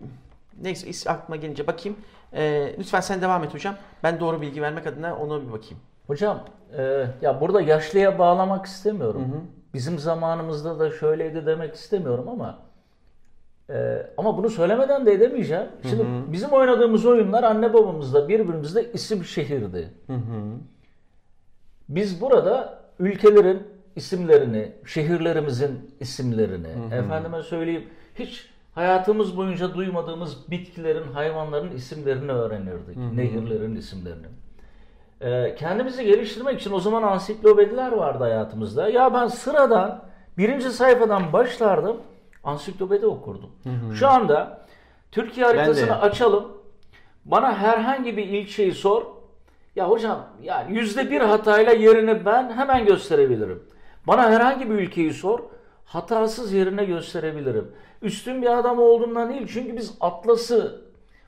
neyse 0.61 0.87
is 0.87 1.07
aklıma 1.07 1.35
gelince 1.35 1.67
bakayım. 1.67 1.97
Ee, 2.33 2.75
lütfen 2.79 2.99
sen 2.99 3.21
devam 3.21 3.43
et 3.43 3.53
hocam. 3.53 3.75
Ben 4.03 4.19
doğru 4.19 4.41
bilgi 4.41 4.61
vermek 4.61 4.87
adına 4.87 5.15
ona 5.15 5.41
bir 5.41 5.51
bakayım. 5.51 5.77
Hocam 6.07 6.43
e, 6.77 7.07
ya 7.21 7.41
burada 7.41 7.61
yaşlıya 7.61 8.19
bağlamak 8.19 8.65
istemiyorum. 8.65 9.21
Bizim 9.73 9.99
zamanımızda 9.99 10.79
da 10.79 10.91
şöyleydi 10.91 11.45
demek 11.45 11.75
istemiyorum 11.75 12.29
ama 12.29 12.59
e, 13.69 14.07
ama 14.17 14.37
bunu 14.37 14.49
söylemeden 14.49 15.05
de 15.05 15.13
edemeyeceğim. 15.13 15.67
Şimdi 15.89 16.03
bizim 16.31 16.49
oynadığımız 16.49 17.05
oyunlar 17.05 17.43
anne 17.43 17.73
babamızda 17.73 18.29
birbirimizde 18.29 18.91
isim 18.91 19.23
şehirdi. 19.23 19.93
Biz 21.89 22.21
burada 22.21 22.79
ülkelerin 22.99 23.67
isimlerini, 23.97 24.71
şehirlerimizin 24.85 25.95
isimlerini, 25.99 26.67
efendime 26.93 27.41
söyleyeyim 27.43 27.85
hiç 28.19 28.49
hayatımız 28.75 29.37
boyunca 29.37 29.73
duymadığımız 29.73 30.51
bitkilerin, 30.51 31.11
hayvanların 31.11 31.71
isimlerini 31.71 32.31
öğrenirdik. 32.31 32.97
Nehirlerin 33.15 33.75
isimlerini. 33.75 34.27
Ee, 35.21 35.55
kendimizi 35.55 36.05
geliştirmek 36.05 36.61
için 36.61 36.71
o 36.71 36.79
zaman 36.79 37.03
ansiklopediler 37.03 37.91
vardı 37.91 38.23
hayatımızda. 38.23 38.89
Ya 38.89 39.13
ben 39.13 39.27
sıradan 39.27 40.03
birinci 40.37 40.69
sayfadan 40.69 41.33
başlardım, 41.33 41.97
ansiklopedi 42.43 43.05
okurdum. 43.05 43.49
Şu 43.95 44.07
anda 44.07 44.65
Türkiye 45.11 45.45
haritasını 45.45 46.01
açalım. 46.01 46.57
Bana 47.25 47.57
herhangi 47.57 48.17
bir 48.17 48.27
ilçeyi 48.27 48.71
sor. 48.73 49.03
Ya 49.75 49.89
hocam 49.89 50.27
ya 50.43 50.67
yüzde 50.69 51.11
bir 51.11 51.21
hatayla 51.21 51.71
yerini 51.73 52.25
ben 52.25 52.51
hemen 52.57 52.85
gösterebilirim. 52.85 53.63
Bana 54.07 54.29
herhangi 54.31 54.69
bir 54.69 54.75
ülkeyi 54.75 55.13
sor. 55.13 55.39
Hatasız 55.85 56.53
yerine 56.53 56.85
gösterebilirim. 56.85 57.71
Üstün 58.01 58.41
bir 58.41 58.57
adam 58.59 58.79
olduğumdan 58.79 59.29
değil. 59.29 59.47
Çünkü 59.53 59.77
biz 59.77 59.93
Atlas'ı 60.01 60.81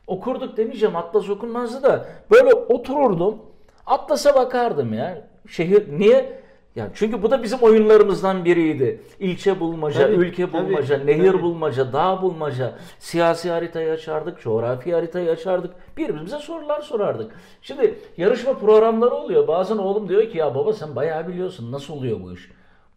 okurduk 0.07 0.57
demeyeceğim. 0.57 0.95
Atlas 0.95 1.29
okunmazdı 1.29 1.83
da 1.83 2.05
böyle 2.31 2.53
otururdum. 2.53 3.37
Atlas'a 3.85 4.35
bakardım 4.35 4.93
ya. 4.93 5.27
Şehir 5.47 5.99
niye? 5.99 6.39
Ya 6.75 6.89
çünkü 6.93 7.23
bu 7.23 7.31
da 7.31 7.43
bizim 7.43 7.59
oyunlarımızdan 7.59 8.45
biriydi. 8.45 9.01
İlçe 9.19 9.59
bulmaca, 9.59 10.01
Tabii, 10.01 10.15
ülke 10.15 10.51
tabii, 10.51 10.53
bulmaca, 10.53 10.97
nehir 10.97 11.31
tabii. 11.31 11.41
bulmaca, 11.41 11.93
dağ 11.93 12.21
bulmaca, 12.21 12.73
siyasi 12.99 13.49
haritayı 13.49 13.91
açardık, 13.91 14.41
coğrafi 14.41 14.93
haritayı 14.93 15.31
açardık. 15.31 15.71
Birbirimize 15.97 16.37
sorular 16.37 16.81
sorardık. 16.81 17.31
Şimdi 17.61 17.99
yarışma 18.17 18.53
programları 18.53 19.11
oluyor. 19.11 19.47
Bazen 19.47 19.77
oğlum 19.77 20.09
diyor 20.09 20.29
ki 20.29 20.37
ya 20.37 20.55
baba 20.55 20.73
sen 20.73 20.95
bayağı 20.95 21.27
biliyorsun. 21.27 21.71
Nasıl 21.71 21.93
oluyor 21.93 22.21
bu 22.23 22.33
iş? 22.33 22.49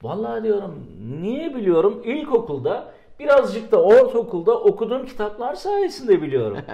Vallahi 0.03 0.43
diyorum 0.43 0.87
niye 1.21 1.55
biliyorum? 1.55 2.03
İlkokulda 2.05 2.93
birazcık 3.19 3.73
da 3.73 3.83
ortaokulda 3.83 4.61
okuduğum 4.61 5.07
kitaplar 5.07 5.55
sayesinde 5.55 6.23
biliyorum. 6.23 6.59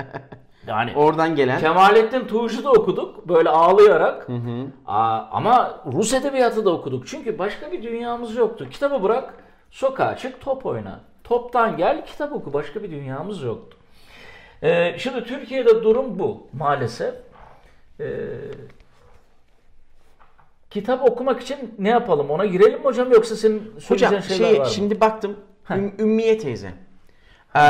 Yani 0.66 0.92
Oradan 0.96 1.36
gelen. 1.36 1.60
Kemalettin 1.60 2.26
Tuğcu'yu 2.26 2.64
da 2.64 2.72
okuduk 2.72 3.28
böyle 3.28 3.48
ağlayarak. 3.48 4.26
Aa, 4.86 5.20
ama 5.32 5.80
Rus 5.92 6.12
edebiyatı 6.14 6.64
da 6.64 6.70
okuduk. 6.70 7.06
Çünkü 7.06 7.38
başka 7.38 7.72
bir 7.72 7.82
dünyamız 7.82 8.36
yoktu. 8.36 8.66
Kitabı 8.70 9.02
bırak, 9.02 9.34
sokağa 9.70 10.16
çık, 10.16 10.40
top 10.40 10.66
oyna. 10.66 11.00
Toptan 11.24 11.76
gel, 11.76 12.06
kitap 12.06 12.32
oku. 12.32 12.52
Başka 12.52 12.82
bir 12.82 12.90
dünyamız 12.90 13.42
yoktu. 13.42 13.78
Ee, 14.62 14.98
şimdi 14.98 15.24
Türkiye'de 15.24 15.82
durum 15.82 16.18
bu 16.18 16.46
maalesef. 16.52 17.14
Ee, 18.00 18.04
kitap 20.70 21.08
okumak 21.10 21.40
için 21.42 21.74
ne 21.78 21.88
yapalım? 21.88 22.30
Ona 22.30 22.46
girelim 22.46 22.78
mi 22.78 22.84
hocam 22.84 23.12
yoksa 23.12 23.36
senin 23.36 23.72
söyleyeceğin 23.78 24.12
Hocam 24.12 24.22
şeyler 24.22 24.50
şey, 24.50 24.58
var 24.60 24.64
mı? 24.64 24.70
şimdi 24.70 25.00
baktım 25.00 25.36
Üm- 25.68 26.02
Ümmiye 26.02 26.38
teyze. 26.38 26.72
Ee, 27.54 27.60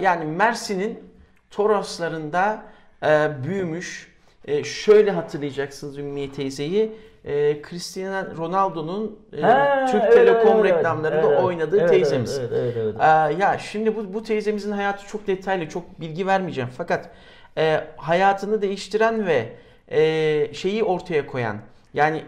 yani 0.00 0.24
Mersin'in 0.24 1.10
Toroslarında 1.50 2.62
e, 3.02 3.28
büyümüş. 3.44 4.10
E, 4.44 4.64
şöyle 4.64 5.10
hatırlayacaksınız 5.10 5.98
Ümmiye 5.98 6.32
teyzeyi. 6.32 6.92
E, 7.24 7.62
Cristiano 7.62 8.36
Ronaldo'nun 8.36 9.18
e, 9.36 9.40
Ha, 9.40 9.86
Türk 9.90 10.02
evet, 10.02 10.14
Telekom 10.14 10.60
evet, 10.60 10.74
reklamlarında 10.74 11.28
evet, 11.28 11.42
oynadığı 11.42 11.80
evet, 11.80 11.90
teyzemiz. 11.90 12.38
Evet, 12.38 12.50
evet, 12.52 12.74
evet, 12.76 12.94
evet. 13.00 13.36
Ee, 13.38 13.42
ya 13.42 13.58
şimdi 13.58 13.96
bu, 13.96 14.14
bu 14.14 14.22
teyzemizin 14.22 14.72
hayatı 14.72 15.06
çok 15.06 15.26
detaylı, 15.26 15.68
çok 15.68 16.00
bilgi 16.00 16.26
vermeyeceğim. 16.26 16.70
Fakat 16.76 17.10
e, 17.58 17.84
hayatını 17.96 18.62
değiştiren 18.62 19.26
ve 19.26 19.48
e, 19.88 20.54
şeyi 20.54 20.84
ortaya 20.84 21.26
koyan, 21.26 21.56
yani 21.94 22.24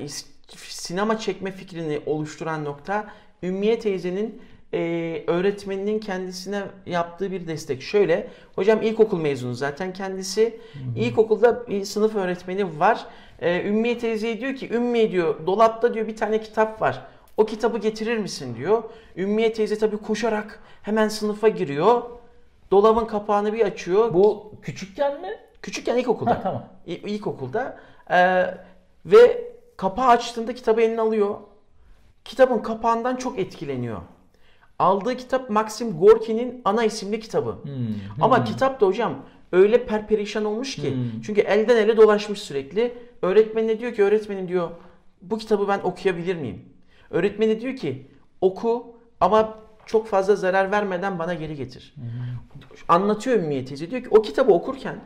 sinema 0.57 1.19
çekme 1.19 1.53
fikrini 1.53 2.01
oluşturan 2.07 2.65
nokta 2.65 3.07
Ümmiye 3.43 3.79
teyzenin 3.79 4.43
e, 4.75 4.79
öğretmeninin 5.27 5.99
kendisine 5.99 6.63
yaptığı 6.87 7.31
bir 7.33 7.47
destek. 7.47 7.83
Şöyle, 7.83 8.29
hocam 8.55 8.83
ilkokul 8.83 9.21
mezunu 9.21 9.55
zaten 9.55 9.93
kendisi. 9.93 10.61
İlkokulda 10.97 11.67
bir 11.69 11.85
sınıf 11.85 12.15
öğretmeni 12.17 12.81
var. 12.81 13.07
E, 13.41 13.63
Ümmiye 13.63 13.99
teyzeye 13.99 14.41
diyor 14.41 14.55
ki, 14.55 14.71
Ümmiye 14.71 15.11
diyor, 15.13 15.47
dolapta 15.47 15.95
diyor 15.95 16.09
bir 16.09 16.17
tane 16.17 16.41
kitap 16.41 16.83
var. 16.83 17.07
O 17.37 17.45
kitabı 17.47 17.79
getirir 17.79 18.19
misin 18.19 18.57
diyor. 18.57 18.83
Ümmiye 19.17 19.53
teyze 19.53 19.79
tabii 19.79 19.97
koşarak 19.97 20.61
hemen 20.83 21.09
sınıfa 21.09 21.49
giriyor. 21.49 22.03
Dolabın 22.71 23.05
kapağını 23.05 23.53
bir 23.53 23.61
açıyor. 23.65 24.15
Bu 24.15 24.53
küçükken 24.63 25.21
mi? 25.21 25.29
Küçükken 25.63 25.97
ilkokulda. 25.97 26.31
Ha, 26.31 26.41
tamam. 26.43 26.65
İ- 26.87 26.93
İlkokulda. 26.95 27.79
Ee, 28.11 28.45
ve 29.07 29.52
kapağı 29.83 30.09
açtığında 30.09 30.55
kitabı 30.55 30.81
eline 30.81 31.01
alıyor. 31.01 31.35
Kitabın 32.25 32.59
kapağından 32.59 33.17
çok 33.17 33.39
etkileniyor. 33.39 34.01
Aldığı 34.79 35.17
kitap 35.17 35.51
Maxim 35.51 35.99
Gorki'nin 35.99 36.61
Ana 36.65 36.85
isimli 36.85 37.21
kitabı. 37.21 37.59
Ama 38.21 38.45
kitap 38.45 38.81
da 38.81 38.87
hocam 38.87 39.15
öyle 39.53 39.87
perperişan 39.87 40.45
olmuş 40.45 40.77
ki. 40.77 40.97
Çünkü 41.25 41.41
elden 41.41 41.77
ele 41.77 41.97
dolaşmış 41.97 42.43
sürekli. 42.43 42.95
Öğretmenine 43.23 43.79
diyor 43.81 43.95
ki 43.95 44.03
öğretmenim 44.03 44.49
diyor 44.49 44.71
bu 45.23 45.39
kitabı 45.39 45.69
ben 45.69 45.79
okuyabilir 45.79 46.37
miyim? 46.37 46.63
Öğretmeni 47.11 47.61
diyor 47.61 47.77
ki 47.77 48.07
oku 48.41 48.97
ama 49.21 49.59
çok 49.87 50.07
fazla 50.07 50.37
zarar 50.37 50.71
vermeden 50.71 51.19
bana 51.19 51.35
geri 51.35 51.57
getir. 51.57 51.95
Anlatıyor 52.89 53.37
Ümmiye 53.37 53.65
teyze. 53.65 53.91
Diyor 53.91 54.03
ki 54.03 54.09
o 54.11 54.23
kitabı 54.23 54.53
okurken 54.53 55.01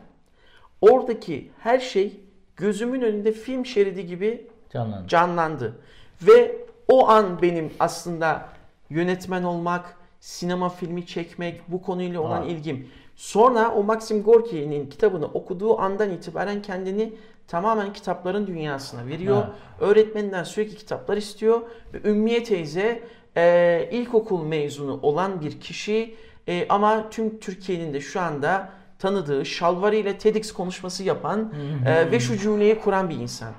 oradaki 0.81 1.51
her 1.59 1.79
şey 1.79 2.19
gözümün 2.55 3.01
önünde 3.01 3.31
film 3.31 3.65
şeridi 3.65 4.05
gibi 4.05 4.47
Canlandı. 4.73 5.07
canlandı. 5.07 5.75
Ve 6.21 6.57
o 6.87 7.07
an 7.09 7.41
benim 7.41 7.73
aslında 7.79 8.49
yönetmen 8.89 9.43
olmak, 9.43 9.95
sinema 10.19 10.69
filmi 10.69 11.05
çekmek, 11.05 11.61
bu 11.67 11.81
konuyla 11.81 12.21
olan 12.21 12.41
Ha. 12.41 12.45
ilgim. 12.47 12.87
Sonra 13.15 13.71
o 13.73 13.83
Maxim 13.83 14.23
Gorki'nin 14.23 14.89
kitabını 14.89 15.25
okuduğu 15.25 15.79
andan 15.79 16.09
itibaren 16.11 16.61
kendini 16.61 17.13
tamamen 17.47 17.93
kitapların 17.93 18.47
dünyasına 18.47 19.07
veriyor. 19.07 19.35
Ha. 19.35 19.51
Öğretmeninden 19.79 20.43
sürekli 20.43 20.75
kitaplar 20.75 21.17
istiyor. 21.17 21.61
Ve 21.93 22.09
Ümmiye 22.09 22.43
teyze 22.43 23.03
e, 23.37 23.89
ilkokul 23.91 24.43
mezunu 24.43 24.99
olan 25.01 25.41
bir 25.41 25.59
kişi 25.61 26.15
e, 26.47 26.65
ama 26.69 27.09
tüm 27.09 27.39
Türkiye'nin 27.39 27.93
de 27.93 28.01
şu 28.01 28.21
anda 28.21 28.69
tanıdığı 28.99 29.45
şalvarıyla 29.45 30.17
TEDx 30.17 30.51
konuşması 30.51 31.03
yapan 31.03 31.53
e, 31.85 32.11
ve 32.11 32.19
şu 32.19 32.37
cümleyi 32.37 32.79
kuran 32.79 33.09
bir 33.09 33.15
insan. 33.15 33.53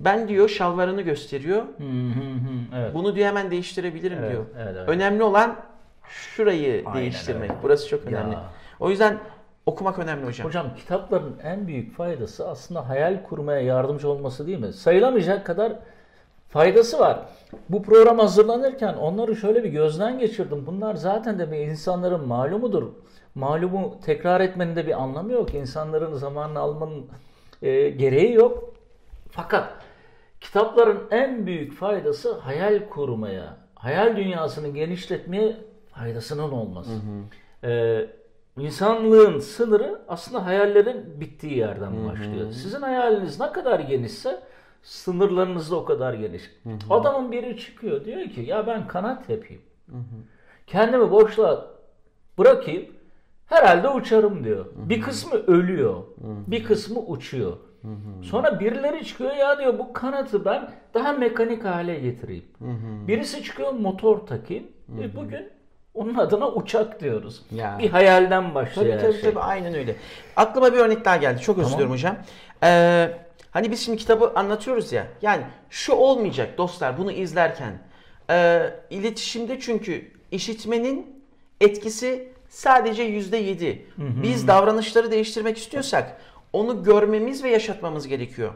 Ben 0.00 0.28
diyor 0.28 0.48
şalvarını 0.48 1.02
gösteriyor. 1.02 1.62
Hı 1.62 1.84
hı 1.84 2.20
hı. 2.34 2.78
Evet. 2.80 2.94
Bunu 2.94 3.14
diyor 3.14 3.26
hemen 3.26 3.50
değiştirebilirim 3.50 4.18
Evet, 4.18 4.30
diyor. 4.32 4.44
evet, 4.58 4.74
evet. 4.78 4.88
Önemli 4.88 5.22
olan 5.22 5.56
şurayı 6.08 6.82
Aynen 6.86 7.00
değiştirmek. 7.00 7.50
öyle. 7.50 7.62
Burası 7.62 7.88
çok 7.88 8.06
önemli. 8.06 8.34
Ya. 8.34 8.42
O 8.80 8.90
yüzden 8.90 9.18
okumak 9.66 9.98
önemli 9.98 10.26
hocam. 10.26 10.46
Hocam 10.46 10.66
kitapların 10.76 11.36
en 11.42 11.66
büyük 11.66 11.96
faydası 11.96 12.48
aslında 12.48 12.88
hayal 12.88 13.22
kurmaya 13.22 13.60
yardımcı 13.60 14.08
olması 14.08 14.46
değil 14.46 14.58
mi? 14.58 14.72
Sayılamayacak 14.72 15.46
kadar 15.46 15.72
faydası 16.48 16.98
var. 16.98 17.18
Bu 17.68 17.82
program 17.82 18.18
hazırlanırken 18.18 18.94
onları 18.94 19.36
şöyle 19.36 19.64
bir 19.64 19.68
gözden 19.68 20.18
geçirdim. 20.18 20.64
Bunlar 20.66 20.94
zaten 20.94 21.38
de 21.38 21.52
bir 21.52 21.56
insanların 21.58 22.28
malumudur. 22.28 22.82
Malumu 23.34 23.98
tekrar 24.06 24.40
etmenin 24.40 24.76
de 24.76 24.86
bir 24.86 25.02
anlamı 25.02 25.32
yok. 25.32 25.54
İnsanların 25.54 26.14
zamanını 26.14 26.58
almanın 26.58 27.06
e, 27.62 27.88
gereği 27.90 28.32
yok. 28.32 28.74
Fakat 29.30 29.68
kitapların 30.40 31.00
en 31.10 31.46
büyük 31.46 31.72
faydası 31.72 32.38
hayal 32.38 32.88
kurmaya, 32.88 33.56
hayal 33.74 34.16
dünyasını 34.16 34.68
genişletmeye 34.68 35.56
faydasının 35.92 36.50
olması. 36.52 36.90
Ee, 37.64 38.06
insanlığın 38.58 39.38
sınırı 39.38 40.00
aslında 40.08 40.46
hayallerin 40.46 41.20
bittiği 41.20 41.58
yerden 41.58 42.08
başlıyor. 42.08 42.52
Sizin 42.52 42.80
hayaliniz 42.82 43.40
ne 43.40 43.52
kadar 43.52 43.80
genişse 43.80 44.42
sınırlarınız 44.82 45.70
da 45.70 45.76
o 45.76 45.84
kadar 45.84 46.14
geniş. 46.14 46.42
Adamın 46.90 47.32
biri 47.32 47.56
çıkıyor 47.58 48.04
diyor 48.04 48.22
ki 48.28 48.40
ya 48.40 48.66
ben 48.66 48.86
kanat 48.88 49.30
yapayım. 49.30 49.62
Kendimi 50.66 51.10
boşluğa 51.10 51.66
bırakayım 52.38 52.86
herhalde 53.46 53.88
uçarım 53.88 54.44
diyor. 54.44 54.66
Bir 54.76 55.00
kısmı 55.00 55.38
ölüyor. 55.38 56.02
Bir 56.46 56.64
kısmı 56.64 57.00
uçuyor. 57.00 57.56
Sonra 58.22 58.60
birileri 58.60 59.04
çıkıyor 59.04 59.34
ya 59.36 59.58
diyor 59.58 59.78
bu 59.78 59.92
kanatı 59.92 60.44
ben 60.44 60.70
daha 60.94 61.12
mekanik 61.12 61.64
hale 61.64 61.98
getireyim. 61.98 62.44
Birisi 63.08 63.42
çıkıyor 63.42 63.72
motor 63.72 64.18
takayım. 64.18 64.64
E 65.02 65.16
bugün 65.16 65.48
onun 65.94 66.14
adına 66.14 66.48
uçak 66.48 67.00
diyoruz. 67.00 67.42
Ya. 67.50 67.76
Bir 67.78 67.90
hayalden 67.90 68.54
başlıyor 68.54 68.98
Tabii 69.00 69.02
tabii 69.02 69.20
şey. 69.20 69.30
tabii 69.30 69.40
aynen 69.40 69.74
öyle. 69.74 69.96
Aklıma 70.36 70.72
bir 70.72 70.78
örnek 70.78 71.04
daha 71.04 71.16
geldi. 71.16 71.40
Çok 71.40 71.58
özür 71.58 71.70
Tamam. 71.70 71.90
hocam. 71.90 72.16
Ee, 72.62 73.10
hani 73.50 73.70
biz 73.70 73.80
şimdi 73.80 73.98
kitabı 73.98 74.32
anlatıyoruz 74.34 74.92
ya. 74.92 75.06
Yani 75.22 75.42
şu 75.70 75.92
olmayacak 75.92 76.58
dostlar 76.58 76.98
bunu 76.98 77.12
izlerken. 77.12 77.72
Ee, 78.30 78.70
iletişimde 78.90 79.60
çünkü 79.60 80.10
işitmenin 80.30 81.24
etkisi 81.60 82.28
sadece 82.48 83.02
yüzde 83.02 83.36
yedi. 83.36 83.86
Biz 83.98 84.48
davranışları 84.48 85.10
değiştirmek 85.10 85.58
istiyorsak 85.58 86.20
onu 86.52 86.84
görmemiz 86.84 87.44
ve 87.44 87.50
yaşatmamız 87.50 88.08
gerekiyor. 88.08 88.52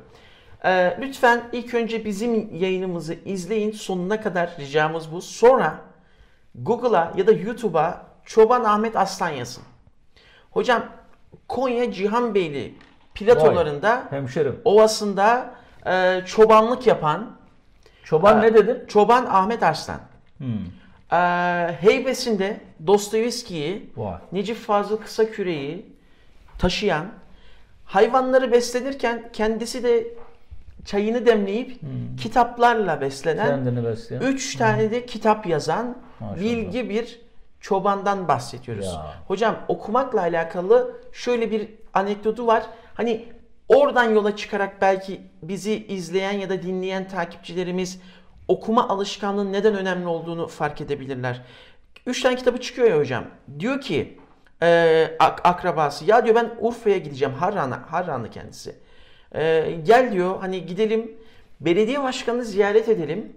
Ee, 0.64 0.96
lütfen 1.00 1.42
ilk 1.52 1.74
önce 1.74 2.04
bizim 2.04 2.57
yayınımızı 2.57 3.14
izleyin 3.24 3.70
sonuna 3.72 4.20
kadar 4.20 4.57
ricamız 4.59 5.12
bu. 5.12 5.20
Sonra 5.20 5.80
Google'a 6.54 7.12
ya 7.16 7.26
da 7.26 7.33
YouTube'a 7.33 8.07
Çoban 8.24 8.64
Ahmet 8.64 8.96
Aslan 8.96 9.28
yazın. 9.28 9.62
Hocam 10.50 10.83
Konya 11.48 11.92
Cihanbeyli 11.92 12.74
platolarında 13.14 14.04
Hemşerim. 14.11 14.61
ovasında 14.64 15.54
e, 15.87 16.22
çobanlık 16.26 16.87
yapan 16.87 17.37
Çoban 18.04 18.42
ne 18.42 18.54
dedin? 18.54 18.87
Çoban 18.88 19.26
Ahmet 19.26 19.62
Arslan. 19.62 20.00
Hmm. 20.38 20.46
E, 21.12 21.16
heybesinde 21.80 22.61
Dostoyevski'yi. 22.87 23.92
Necip 24.33 24.57
Fazıl 24.57 24.96
Kısaküre'yi 24.96 25.87
taşıyan, 26.59 27.07
hayvanları 27.85 28.53
beslenirken 28.53 29.31
kendisi 29.33 29.83
de 29.83 30.07
çayını 30.85 31.27
demleyip 31.27 31.81
kitaplarla 32.20 33.01
beslenen, 33.01 33.47
Kendini 33.47 33.85
besleyen. 33.85 34.23
üç 34.23 34.57
tane 34.57 34.90
de 34.90 35.07
kitap 35.07 35.47
yazan 35.47 35.99
Maşallah. 36.20 36.40
bilgi 36.40 36.90
bir 36.90 37.20
çobandan 37.61 38.29
bahsediyoruz. 38.29 38.87
Ya. 38.87 39.14
Hocam 39.29 39.57
okumakla 39.68 40.20
alakalı 40.20 40.97
şöyle 41.12 41.51
bir 41.51 41.68
anekdotu 41.94 42.47
var. 42.47 42.62
Hani 42.94 43.25
oradan 43.68 44.05
yola 44.14 44.37
çıkarak 44.37 44.81
belki 44.81 45.20
bizi 45.42 45.87
izleyen 45.87 46.33
ya 46.33 46.49
da 46.51 46.62
dinleyen 46.62 47.09
takipçilerimiz 47.09 48.01
okuma 48.49 48.88
alışkanlığının 48.88 49.53
neden 49.53 49.75
önemli 49.75 50.07
olduğunu 50.09 50.47
fark 50.49 50.81
edebilirler. 50.81 51.42
Üç 52.07 52.23
tane 52.23 52.37
kitabı 52.37 52.61
çıkıyor 52.61 52.88
ya 52.90 52.99
hocam. 52.99 53.25
Diyor 53.59 53.81
ki 53.81 54.18
e, 54.62 55.17
ak- 55.19 55.40
akrabası 55.47 56.05
ya 56.05 56.25
diyor 56.25 56.35
ben 56.35 56.51
Urfa'ya 56.61 56.99
gideceğim. 56.99 57.35
Harran'a, 57.35 57.93
Harranlı 57.93 58.31
kendisi. 58.31 58.77
E, 59.35 59.71
gel 59.83 60.12
diyor 60.12 60.40
hani 60.40 60.67
gidelim 60.67 61.12
belediye 61.61 62.03
başkanını 62.03 62.45
ziyaret 62.45 62.88
edelim. 62.88 63.33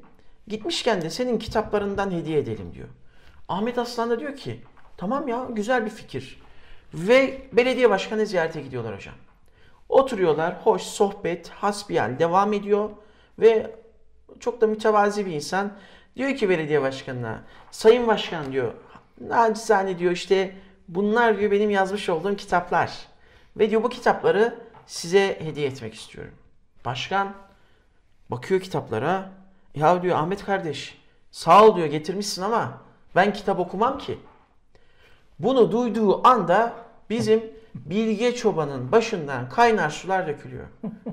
Gitmişken 0.47 1.01
de 1.01 1.09
senin 1.09 1.39
kitaplarından 1.39 2.11
hediye 2.11 2.39
edelim 2.39 2.71
diyor. 2.73 2.87
Ahmet 3.49 3.77
Aslan 3.77 4.09
da 4.09 4.19
diyor 4.19 4.35
ki 4.35 4.61
tamam 4.97 5.27
ya 5.27 5.47
güzel 5.49 5.85
bir 5.85 5.89
fikir. 5.89 6.41
Ve 6.93 7.41
belediye 7.53 7.89
başkanı 7.89 8.25
ziyarete 8.25 8.61
gidiyorlar 8.61 8.95
hocam. 8.95 9.15
Oturuyorlar, 9.89 10.55
hoş 10.63 10.81
sohbet, 10.81 11.49
hasbihal 11.49 12.19
devam 12.19 12.53
ediyor 12.53 12.89
ve 13.39 13.71
çok 14.39 14.61
da 14.61 14.67
mütevazi 14.67 15.25
bir 15.25 15.31
insan. 15.31 15.71
Diyor 16.15 16.35
ki 16.35 16.49
belediye 16.49 16.81
başkanına, 16.81 17.41
sayın 17.71 18.07
başkan 18.07 18.51
diyor, 18.51 18.73
nacizane 19.21 19.99
diyor 19.99 20.11
işte 20.11 20.55
bunlar 20.87 21.39
diyor 21.39 21.51
benim 21.51 21.69
yazmış 21.69 22.09
olduğum 22.09 22.35
kitaplar. 22.35 23.07
Ve 23.57 23.69
diyor 23.69 23.83
bu 23.83 23.89
kitapları 23.89 24.59
size 24.85 25.39
hediye 25.41 25.67
etmek 25.67 25.93
istiyorum. 25.93 26.33
Başkan 26.85 27.33
bakıyor 28.31 28.61
kitaplara, 28.61 29.29
ya 29.75 30.01
diyor 30.01 30.17
Ahmet 30.17 30.45
kardeş 30.45 30.97
sağ 31.31 31.65
ol 31.65 31.75
diyor 31.75 31.87
getirmişsin 31.87 32.41
ama 32.41 32.81
ben 33.15 33.33
kitap 33.33 33.59
okumam 33.59 33.97
ki. 33.97 34.17
Bunu 35.39 35.71
duyduğu 35.71 36.27
anda 36.27 36.73
bizim 37.09 37.43
Bilge 37.75 38.35
Çoban'ın 38.35 38.91
başından 38.91 39.49
kaynar 39.49 39.89
sular 39.89 40.27
dökülüyor. 40.27 40.67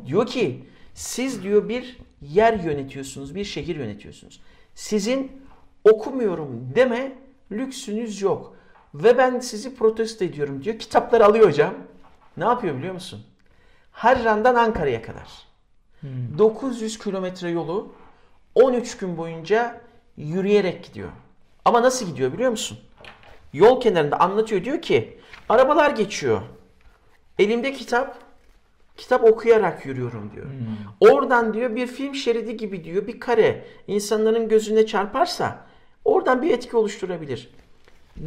Diyor 0.07 0.27
ki 0.27 0.65
siz 0.95 1.43
diyor 1.43 1.69
bir 1.69 1.99
yer 2.23 2.53
yönetiyorsunuz, 2.53 3.35
bir 3.35 3.45
şehir 3.45 3.77
yönetiyorsunuz. 3.77 4.41
Sizin 4.75 5.43
okumuyorum 5.85 6.73
deme 6.75 7.13
lüksünüz 7.53 8.23
yok. 8.23 8.54
Ve 8.95 9.19
ben 9.19 9.41
sizi 9.41 9.75
protesto 9.75 10.25
ediyorum 10.25 10.65
diyor. 10.65 10.79
Kitapları 10.79 11.27
alıyor 11.27 11.47
hocam. 11.49 11.75
Ne 12.37 12.45
yapıyor 12.45 12.77
biliyor 12.77 12.95
musun? 12.95 13.21
Harran'dan 13.93 14.55
Ankara'ya 14.55 15.03
kadar. 15.03 15.29
900 16.39 16.99
kilometre 16.99 17.51
yolu 17.51 17.93
13 18.55 18.97
gün 18.97 19.17
boyunca 19.17 19.81
yürüyerek 20.17 20.85
gidiyor. 20.85 21.09
Ama 21.65 21.83
nasıl 21.83 22.07
gidiyor 22.07 22.33
biliyor 22.33 22.51
musun? 22.51 22.79
Yol 23.53 23.81
kenarında 23.81 24.21
anlatıyor 24.21 24.65
diyor 24.65 24.83
ki 24.83 25.19
arabalar 25.49 25.91
geçiyor. 25.91 26.41
Elimde 27.39 27.73
kitap 27.73 28.19
kitap 28.97 29.25
okuyarak 29.25 29.87
yürüyorum 29.87 30.31
diyor. 30.35 30.47
Oradan 31.01 31.55
diyor 31.55 31.77
bir 31.77 31.87
film 31.87 32.15
şeridi 32.15 32.57
gibi 32.57 32.85
diyor 32.85 33.07
bir 33.07 33.21
kare 33.21 33.65
insanların 33.87 34.49
gözüne 34.49 34.87
çarparsa 34.87 35.67
oradan 36.05 36.43
bir 36.43 36.51
etki 36.51 36.77
oluşturabilir. 36.77 37.51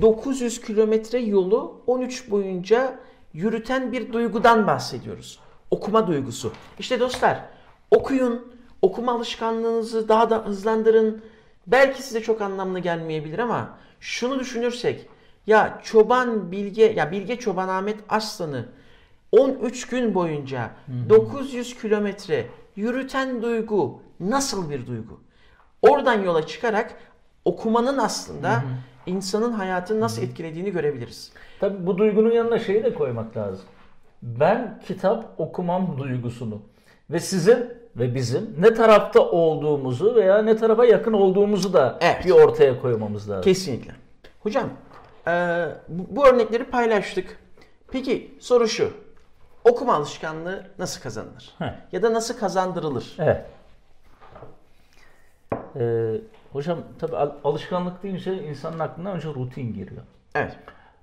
900 0.02 0.62
kilometre 0.62 1.20
yolu 1.20 1.82
13 1.88 2.32
boyunca 2.32 3.00
yürüten 3.34 3.92
bir 3.92 4.14
duygudan 4.14 4.68
bahsediyoruz. 4.68 5.40
Okuma 5.72 6.08
duygusu. 6.08 6.52
İşte 6.80 7.00
dostlar 7.00 7.46
okuyun, 7.92 8.54
okuma 8.82 9.12
alışkanlığınızı 9.12 10.10
daha 10.10 10.30
da 10.30 10.46
hızlandırın. 10.46 11.22
Belki 11.68 12.04
size 12.04 12.22
çok 12.22 12.42
anlamlı 12.42 12.80
gelmeyebilir 12.80 13.40
ama 13.40 13.78
şunu 14.00 14.40
düşünürsek 14.40 15.10
ya 15.48 15.82
Çoban 15.84 16.52
Bilge 16.52 16.84
ya 16.84 17.12
Bilge 17.12 17.36
Çoban 17.36 17.68
Ahmet 17.68 17.98
Arslan'ı 18.10 18.66
13 19.32 19.88
gün 19.88 20.16
boyunca 20.16 20.72
900 21.10 21.82
kilometre 21.82 22.48
yürüten 22.76 23.42
duygu 23.42 24.02
nasıl 24.20 24.70
bir 24.70 24.88
duygu? 24.88 25.20
Oradan 25.82 26.24
yola 26.24 26.48
çıkarak 26.48 26.94
okumanın 27.46 27.98
aslında 27.98 28.64
insanın 29.08 29.52
hayatını 29.52 30.00
nasıl 30.00 30.22
etkilediğini 30.22 30.72
görebiliriz. 30.72 31.32
Tabii 31.60 31.86
bu 31.88 31.98
duygunun 31.98 32.32
yanına 32.32 32.60
şeyi 32.60 32.84
de 32.84 32.94
koymak 32.94 33.38
lazım. 33.38 33.66
Ben 34.22 34.82
kitap 34.88 35.26
okumam 35.38 35.98
duygusunu 35.98 36.62
ve 37.10 37.20
sizin 37.20 37.70
ve 37.96 38.16
bizim 38.16 38.56
ne 38.60 38.74
tarafta 38.74 39.22
olduğumuzu 39.22 40.16
veya 40.16 40.42
ne 40.42 40.58
tarafa 40.58 40.86
yakın 40.86 41.14
olduğumuzu 41.14 41.74
da 41.74 41.98
Evet. 42.02 42.26
bir 42.26 42.32
ortaya 42.32 42.82
koymamız 42.82 43.30
lazım. 43.30 43.44
Kesinlikle. 43.44 43.92
Hocam 44.40 44.70
e, 45.28 45.66
bu, 45.90 46.28
örnekleri 46.28 46.64
paylaştık. 46.64 47.40
Peki 47.92 48.32
soru 48.40 48.68
şu. 48.68 48.92
Okuma 49.64 49.94
alışkanlığı 49.94 50.64
nasıl 50.80 51.02
kazanılır? 51.02 51.56
Heh. 51.58 51.74
Ya 51.92 52.04
da 52.04 52.14
nasıl 52.14 52.38
kazandırılır? 52.38 53.18
Evet. 53.20 53.46
Ee, 55.76 56.14
hocam 56.54 56.80
tabii 57.00 57.16
al- 57.18 57.36
alışkanlık 57.44 58.04
deyince 58.04 58.44
insanın 58.48 58.80
aklına 58.80 59.12
önce 59.12 59.28
rutin 59.28 59.74
giriyor. 59.74 60.02
Evet. 60.36 60.56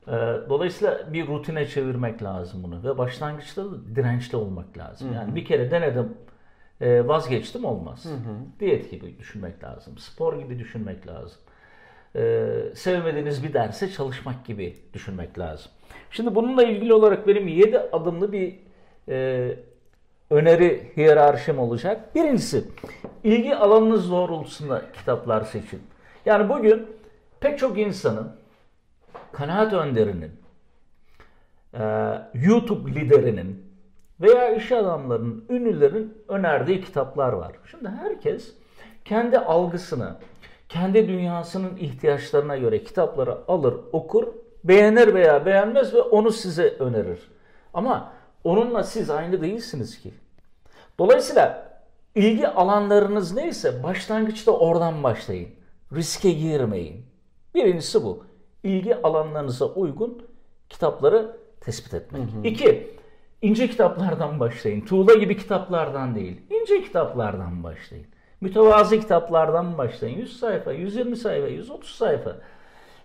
Ee, 0.08 0.10
dolayısıyla 0.48 1.12
bir 1.12 1.26
rutine 1.26 1.66
çevirmek 1.66 2.22
lazım 2.22 2.62
bunu 2.62 2.82
ve 2.84 2.98
başlangıçta 2.98 3.64
da 3.64 3.94
dirençli 3.96 4.36
olmak 4.36 4.78
lazım. 4.78 5.12
Yani 5.14 5.34
bir 5.34 5.44
kere 5.44 5.70
denedim, 5.70 6.12
e, 6.80 7.08
vazgeçtim 7.08 7.64
olmaz. 7.64 8.06
Diyet 8.60 8.90
gibi 8.90 9.18
düşünmek 9.18 9.64
lazım, 9.64 9.98
spor 9.98 10.38
gibi 10.38 10.58
düşünmek 10.58 11.06
lazım. 11.06 11.38
Ee, 12.16 12.46
sevmediğiniz 12.74 13.44
bir 13.44 13.52
derse 13.54 13.90
çalışmak 13.90 14.44
gibi 14.46 14.76
düşünmek 14.92 15.38
lazım. 15.38 15.72
Şimdi 16.10 16.34
bununla 16.34 16.62
ilgili 16.64 16.94
olarak 16.94 17.26
benim 17.26 17.48
7 17.48 17.78
adımlı 17.78 18.32
bir 18.32 18.58
e, 19.08 19.56
öneri 20.30 20.92
hiyerarşim 20.96 21.58
olacak. 21.58 22.14
Birincisi, 22.14 22.64
ilgi 23.24 23.56
alanınız 23.56 24.10
doğrultusunda 24.10 24.82
kitaplar 24.92 25.42
seçin. 25.42 25.82
Yani 26.26 26.48
bugün 26.48 26.86
pek 27.40 27.58
çok 27.58 27.78
insanın 27.78 28.32
kanaat 29.32 29.72
önderinin, 29.72 30.32
e, 31.74 31.82
YouTube 32.34 32.90
liderinin 32.90 33.64
veya 34.20 34.54
iş 34.54 34.72
adamlarının, 34.72 35.44
ünlülerin 35.50 36.18
önerdiği 36.28 36.80
kitaplar 36.80 37.32
var. 37.32 37.52
Şimdi 37.70 37.88
herkes 37.88 38.54
kendi 39.04 39.38
algısına, 39.38 40.20
kendi 40.68 41.08
dünyasının 41.08 41.76
ihtiyaçlarına 41.76 42.56
göre 42.56 42.84
kitapları 42.84 43.38
alır, 43.48 43.74
okur, 43.92 44.26
beğenir 44.64 45.14
veya 45.14 45.46
beğenmez 45.46 45.94
ve 45.94 46.00
onu 46.00 46.30
size 46.30 46.68
önerir. 46.68 47.30
Ama 47.74 48.12
onunla 48.44 48.82
siz 48.82 49.10
aynı 49.10 49.42
değilsiniz 49.42 49.98
ki. 50.00 50.14
Dolayısıyla 50.98 51.68
ilgi 52.14 52.48
alanlarınız 52.48 53.34
neyse 53.34 53.82
başlangıçta 53.82 54.52
oradan 54.52 55.02
başlayın. 55.02 55.48
Riske 55.92 56.30
girmeyin. 56.32 57.06
Birincisi 57.54 58.04
bu. 58.04 58.24
İlgi 58.62 59.02
alanlarınıza 59.02 59.66
uygun 59.66 60.22
kitapları 60.68 61.36
tespit 61.60 61.94
etmek. 61.94 62.22
İki, 62.44 62.96
ince 63.42 63.68
kitaplardan 63.68 64.40
başlayın. 64.40 64.80
Tuğla 64.80 65.14
gibi 65.14 65.36
kitaplardan 65.36 66.14
değil. 66.14 66.40
İnce 66.50 66.82
kitaplardan 66.82 67.62
başlayın. 67.62 68.06
Mütevazı 68.40 69.00
kitaplardan 69.00 69.78
başlayın. 69.78 70.18
100 70.18 70.38
sayfa, 70.40 70.72
120 70.72 71.16
sayfa, 71.16 71.46
130 71.46 71.90
sayfa. 71.90 72.36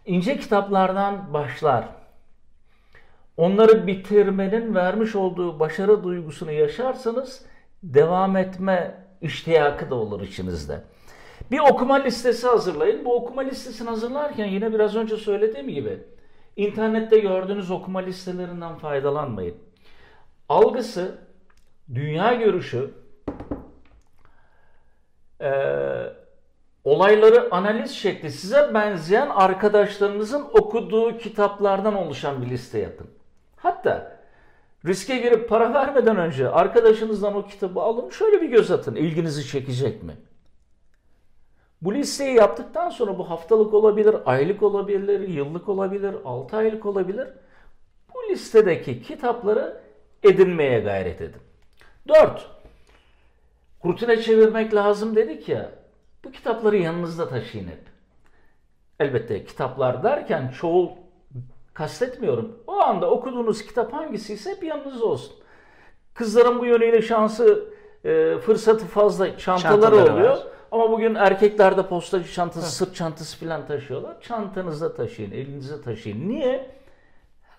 İnce 0.06 0.38
kitaplardan 0.39 1.34
başlar. 1.34 1.89
Onları 3.39 3.88
bitirmenin 3.88 4.75
vermiş 4.75 5.15
olduğu 5.15 5.60
başarı 5.60 6.04
duygusunu 6.04 6.52
yaşarsanız 6.52 7.45
devam 7.84 8.38
etme 8.38 9.06
iştiyakı 9.21 9.89
da 9.89 9.95
olur 9.95 10.21
içinizde. 10.21 10.82
Bir 11.52 11.60
okuma 11.60 11.95
listesi 11.95 12.47
hazırlayın. 12.47 13.06
Bu 13.06 13.15
okuma 13.15 13.41
listesini 13.41 13.89
hazırlarken 13.89 14.45
yine 14.45 14.73
biraz 14.73 14.95
önce 14.95 15.17
söylediğim 15.17 15.67
gibi 15.69 15.99
internette 16.56 17.19
gördüğünüz 17.19 17.71
okuma 17.71 17.99
listelerinden 17.99 18.75
faydalanmayın. 18.75 19.56
Algısı, 20.49 21.17
dünya 21.93 22.34
görüşü, 22.34 22.91
eee, 25.41 26.13
olayları 26.84 27.47
analiz 27.52 27.91
şekli 27.91 28.32
size 28.32 28.73
benzeyen 28.73 29.30
arkadaşlarınızın 29.30 30.41
okuduğu 30.41 31.17
kitaplardan 31.17 31.95
oluşan 31.95 32.41
bir 32.41 32.49
liste 32.49 32.80
yapın. 32.80 33.19
Hatta 33.62 34.19
riske 34.86 35.17
girip 35.17 35.50
para 35.50 35.74
vermeden 35.74 36.17
önce 36.17 36.50
arkadaşınızdan 36.50 37.36
o 37.36 37.45
kitabı 37.45 37.82
alın 37.82 38.10
şöyle 38.10 38.41
bir 38.41 38.50
göz 38.50 38.72
atın. 38.72 38.95
İlginizi 38.95 39.48
çekecek 39.48 40.04
mi? 40.04 40.17
Bu 41.82 41.93
listeyi 41.93 42.36
yaptıktan 42.36 42.89
sonra 42.89 43.17
bu 43.17 43.30
haftalık 43.30 43.74
olabilir, 43.74 44.15
aylık 44.26 44.63
olabilir, 44.63 45.28
yıllık 45.28 45.69
olabilir, 45.69 46.15
6 46.26 46.58
aylık 46.58 46.86
olabilir. 46.86 47.28
Bu 48.13 48.32
listedeki 48.32 49.02
kitapları 49.02 49.82
edinmeye 50.24 50.80
gayret 50.80 51.22
edin. 51.22 51.41
4. 52.08 52.50
Rutine 53.86 54.22
çevirmek 54.22 54.74
lazım 54.74 55.15
dedik 55.15 55.50
ya. 55.50 55.72
Bu 56.24 56.32
kitapları 56.32 56.78
yanınızda 56.78 57.30
taşıyın 57.30 57.67
hep. 57.67 57.82
Elbette 59.00 59.45
kitaplar 59.45 60.04
derken 60.04 60.48
çoğul 60.48 60.89
kastetmiyorum. 61.80 62.58
O 62.68 62.74
anda 62.80 63.10
okuduğunuz 63.10 63.65
kitap 63.65 63.94
hangisiyse 63.94 64.52
hep 64.52 64.63
yanınızda 64.63 65.06
olsun. 65.06 65.36
Kızların 66.13 66.60
bu 66.60 66.65
yönüyle 66.65 67.02
şansı, 67.02 67.74
e, 68.06 68.38
fırsatı 68.38 68.86
fazla 68.86 69.38
çantaları, 69.38 69.82
Çantaları 69.82 70.13
oluyor. 70.13 70.30
var. 70.30 70.39
Ama 70.72 70.92
bugün 70.92 71.15
erkekler 71.15 71.78
de 71.78 71.88
postacı 71.88 72.34
çantası, 72.34 72.72
sırt 72.72 72.96
çantası 72.96 73.46
falan 73.46 73.68
taşıyorlar. 73.68 74.22
Çantanızda 74.22 74.94
taşıyın, 74.96 75.32
elinize 75.32 75.82
taşıyın. 75.82 76.30
Niye? 76.30 76.72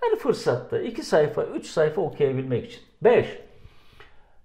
Her 0.01 0.17
fırsatta 0.19 0.81
iki 0.81 1.03
sayfa, 1.03 1.43
üç 1.45 1.67
sayfa 1.67 2.01
okuyabilmek 2.01 2.67
için. 2.67 2.83
Beş, 3.03 3.39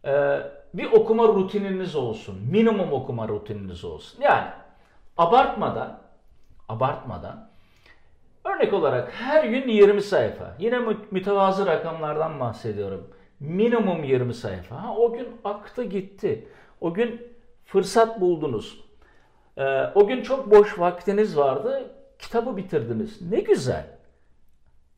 ee, 0.06 0.40
bir 0.74 0.92
okuma 0.92 1.28
rutininiz 1.28 1.96
olsun. 1.96 2.36
Minimum 2.52 2.94
okuma 2.94 3.28
rutininiz 3.28 3.86
olsun. 3.86 4.22
Yani 4.22 4.48
abartmadan 5.18 6.00
abartmadan 6.70 7.50
örnek 8.46 8.74
olarak 8.74 9.12
her 9.12 9.44
gün 9.44 9.68
20 9.68 10.02
sayfa. 10.02 10.56
Yine 10.60 10.80
mü- 10.80 10.98
mütevazı 11.12 11.66
rakamlardan 11.66 12.40
bahsediyorum. 12.40 13.08
Minimum 13.40 14.04
20 14.04 14.34
sayfa. 14.34 14.84
Ha, 14.84 14.96
o 14.98 15.14
gün 15.14 15.28
aktı 15.44 15.84
gitti. 15.84 16.48
O 16.82 16.94
gün 16.94 17.22
fırsat 17.66 18.22
buldunuz. 18.22 18.86
Ee, 19.58 19.84
o 19.96 20.08
gün 20.08 20.22
çok 20.22 20.52
boş 20.52 20.80
vaktiniz 20.80 21.38
vardı. 21.38 21.92
Kitabı 22.20 22.58
bitirdiniz. 22.58 23.32
Ne 23.32 23.40
güzel. 23.40 23.86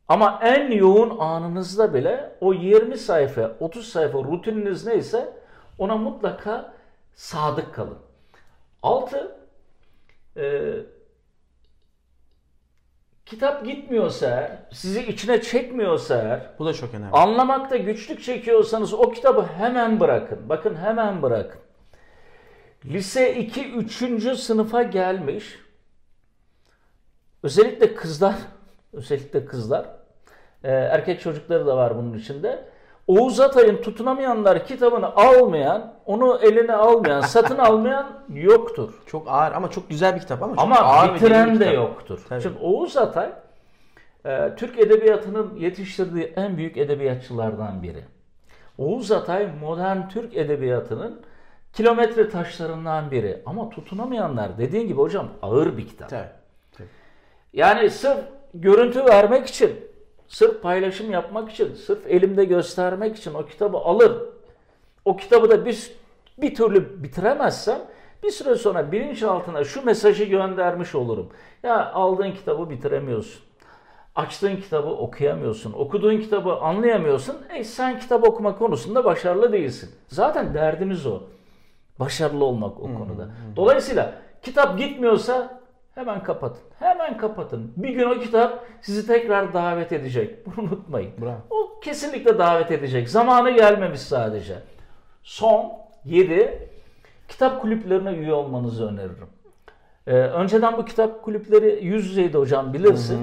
Ama 0.08 0.40
en 0.44 0.72
yoğun 0.72 1.18
anınızda 1.20 1.94
bile 1.94 2.32
o 2.42 2.54
20 2.54 2.98
sayfa, 2.98 3.52
30 3.60 3.88
sayfa 3.88 4.18
rutininiz 4.18 4.86
neyse 4.88 5.34
ona 5.78 5.98
mutlaka 5.98 6.74
sadık 7.16 7.76
kalın. 7.76 7.98
6. 8.84 9.38
kitap 13.30 13.66
gitmiyorsa 13.66 14.26
eğer, 14.28 14.52
sizi 14.72 15.02
içine 15.02 15.42
çekmiyorsa 15.42 16.16
eğer, 16.16 16.50
Bu 16.60 16.66
da 16.66 16.74
çok 16.74 16.94
önemli. 16.94 17.12
anlamakta 17.12 17.78
güçlük 17.78 18.24
çekiyorsanız 18.24 18.94
o 18.94 19.12
kitabı 19.12 19.46
hemen 19.58 20.00
bırakın. 20.00 20.50
Bakın 20.50 20.76
hemen 20.76 21.22
bırakın. 21.22 21.62
Lise 22.86 23.36
2 23.36 23.74
3. 23.74 24.40
sınıfa 24.40 24.84
gelmiş. 24.84 25.60
Özellikle 27.44 27.96
kızlar, 27.96 28.36
özellikle 28.94 29.46
kızlar, 29.46 29.86
e, 30.64 30.72
erkek 30.72 31.22
çocukları 31.22 31.66
da 31.68 31.78
var 31.78 31.98
bunun 31.98 32.18
içinde. 32.18 32.66
Oğuz 33.08 33.40
Atay'ın 33.40 33.82
tutunamayanlar 33.82 34.66
kitabını 34.66 35.16
almayan, 35.16 35.94
onu 36.06 36.40
eline 36.42 36.74
almayan, 36.74 37.22
satın 37.36 37.58
almayan 37.58 38.08
yoktur. 38.34 38.94
Çok 39.06 39.28
ağır 39.28 39.52
ama 39.52 39.72
çok 39.72 39.90
güzel 39.90 40.16
bir 40.16 40.20
kitap 40.20 40.44
ama 40.44 40.56
çok 40.56 40.64
Ama 40.64 40.76
ağır 40.76 41.08
derin 41.08 41.16
bir 41.16 41.22
bitiren 41.22 41.50
de 41.60 41.60
kitap. 41.60 41.74
yoktur. 41.76 42.20
Tabii. 42.30 42.42
Şimdi 42.42 42.58
Oğuz 42.62 42.98
Atay 42.98 43.30
e, 44.26 44.56
Türk 44.58 44.80
edebiyatının 44.80 45.56
yetiştirdiği 45.56 46.34
en 46.36 46.58
büyük 46.58 46.78
edebiyatçılardan 46.78 47.84
biri. 47.84 48.04
Oğuz 48.78 49.12
Atay 49.12 49.48
modern 49.62 50.08
Türk 50.08 50.38
edebiyatının 50.38 51.22
kilometre 51.74 52.30
taşlarından 52.30 53.12
biri. 53.12 53.42
Ama 53.46 53.70
tutunamayanlar 53.70 54.58
dediğin 54.58 54.88
gibi 54.88 55.00
hocam 55.00 55.28
ağır 55.42 55.78
bir 55.78 55.88
kitap. 55.88 56.10
Tabii. 56.10 56.30
Tabii. 56.78 56.88
Yani 57.54 57.90
sırf 57.90 58.18
görüntü 58.54 59.06
vermek 59.06 59.48
için, 59.48 59.87
sırf 60.28 60.62
paylaşım 60.62 61.12
yapmak 61.12 61.52
için, 61.52 61.74
sırf 61.74 62.08
elimde 62.08 62.46
göstermek 62.46 63.18
için 63.18 63.34
o 63.34 63.46
kitabı 63.46 63.78
alır. 63.78 64.12
O 65.06 65.18
kitabı 65.18 65.50
da 65.50 65.66
bir, 65.66 65.92
bir 66.38 66.56
türlü 66.56 67.04
bitiremezsem 67.04 67.80
bir 68.24 68.32
süre 68.32 68.56
sonra 68.56 68.92
bilinçaltına 68.92 69.64
şu 69.64 69.86
mesajı 69.86 70.24
göndermiş 70.24 70.96
olurum. 70.96 71.30
Ya 71.64 71.92
aldığın 71.92 72.32
kitabı 72.32 72.70
bitiremiyorsun. 72.70 73.42
Açtığın 74.16 74.56
kitabı 74.56 74.90
okuyamıyorsun. 74.90 75.74
Okuduğun 75.74 76.18
kitabı 76.18 76.54
anlayamıyorsun. 76.54 77.36
E 77.54 77.64
sen 77.64 78.00
kitap 78.00 78.28
okuma 78.28 78.58
konusunda 78.58 79.06
başarılı 79.06 79.52
değilsin. 79.52 79.92
Zaten 80.08 80.54
derdimiz 80.54 81.06
o. 81.06 81.22
Başarılı 82.00 82.46
olmak 82.46 82.80
o 82.80 82.84
konuda. 82.84 83.30
Dolayısıyla 83.56 84.14
kitap 84.42 84.78
gitmiyorsa 84.78 85.57
Hemen 85.98 86.24
kapatın. 86.24 86.64
Hemen 86.80 87.18
kapatın. 87.18 87.74
Bir 87.78 87.90
gün 87.90 88.04
o 88.04 88.20
kitap 88.20 88.66
sizi 88.82 89.08
tekrar 89.08 89.54
davet 89.54 89.92
edecek. 89.92 90.46
Bunu 90.46 90.66
unutmayın. 90.66 91.12
Bravo. 91.22 91.38
O 91.50 91.80
kesinlikle 91.80 92.38
davet 92.38 92.72
edecek. 92.72 93.10
Zamanı 93.10 93.52
gelmemiş 93.52 94.02
sadece. 94.02 94.56
Son 95.24 95.72
7 96.06 96.70
kitap 97.28 97.62
kulüplerine 97.62 98.12
üye 98.12 98.34
olmanızı 98.34 98.88
öneririm. 98.88 99.28
Ee, 100.08 100.14
önceden 100.14 100.78
bu 100.78 100.86
kitap 100.86 101.24
kulüpleri 101.24 101.86
yüz 101.86 102.06
yüzeydi 102.06 102.38
hocam 102.38 102.74
bilirsin. 102.74 103.20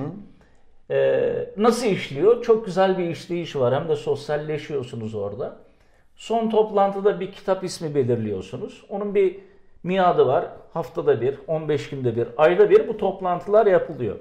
Ee, 0.91 1.51
nasıl 1.57 1.87
işliyor? 1.87 2.43
Çok 2.43 2.67
güzel 2.67 2.99
bir 2.99 3.09
işleyiş 3.09 3.57
var. 3.57 3.75
Hem 3.75 3.89
de 3.89 3.97
sosyalleşiyorsunuz 3.97 5.15
orada. 5.15 5.57
Son 6.17 6.51
toplantıda 6.51 7.21
bir 7.21 7.33
kitap 7.33 7.65
ismi 7.65 7.95
belirliyorsunuz. 7.95 8.85
Onun 8.89 9.15
bir 9.15 9.41
miadı 9.85 10.27
var. 10.27 10.45
Haftada 10.73 11.21
bir, 11.21 11.39
15 11.47 11.91
günde 11.91 12.17
bir, 12.17 12.29
ayda 12.37 12.71
bir 12.71 12.89
bu 12.89 12.97
toplantılar 12.97 13.67
yapılıyor. 13.67 14.17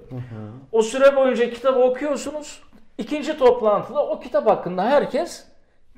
O 0.71 0.81
süre 0.81 1.15
boyunca 1.15 1.49
kitabı 1.49 1.79
okuyorsunuz. 1.79 2.61
İkinci 2.97 3.37
toplantıda 3.37 4.07
o 4.07 4.19
kitap 4.19 4.47
hakkında 4.47 4.83
herkes 4.83 5.47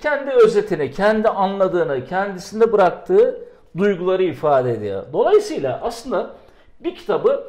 kendi 0.02 0.32
özetini, 0.32 0.92
kendi 0.92 1.30
anladığını, 1.30 2.06
kendisinde 2.06 2.72
bıraktığı 2.72 3.48
duyguları 3.78 4.24
ifade 4.24 4.72
ediyor. 4.72 5.04
Dolayısıyla 5.14 5.80
aslında 5.84 6.32
bir 6.80 6.96
kitabı 6.96 7.44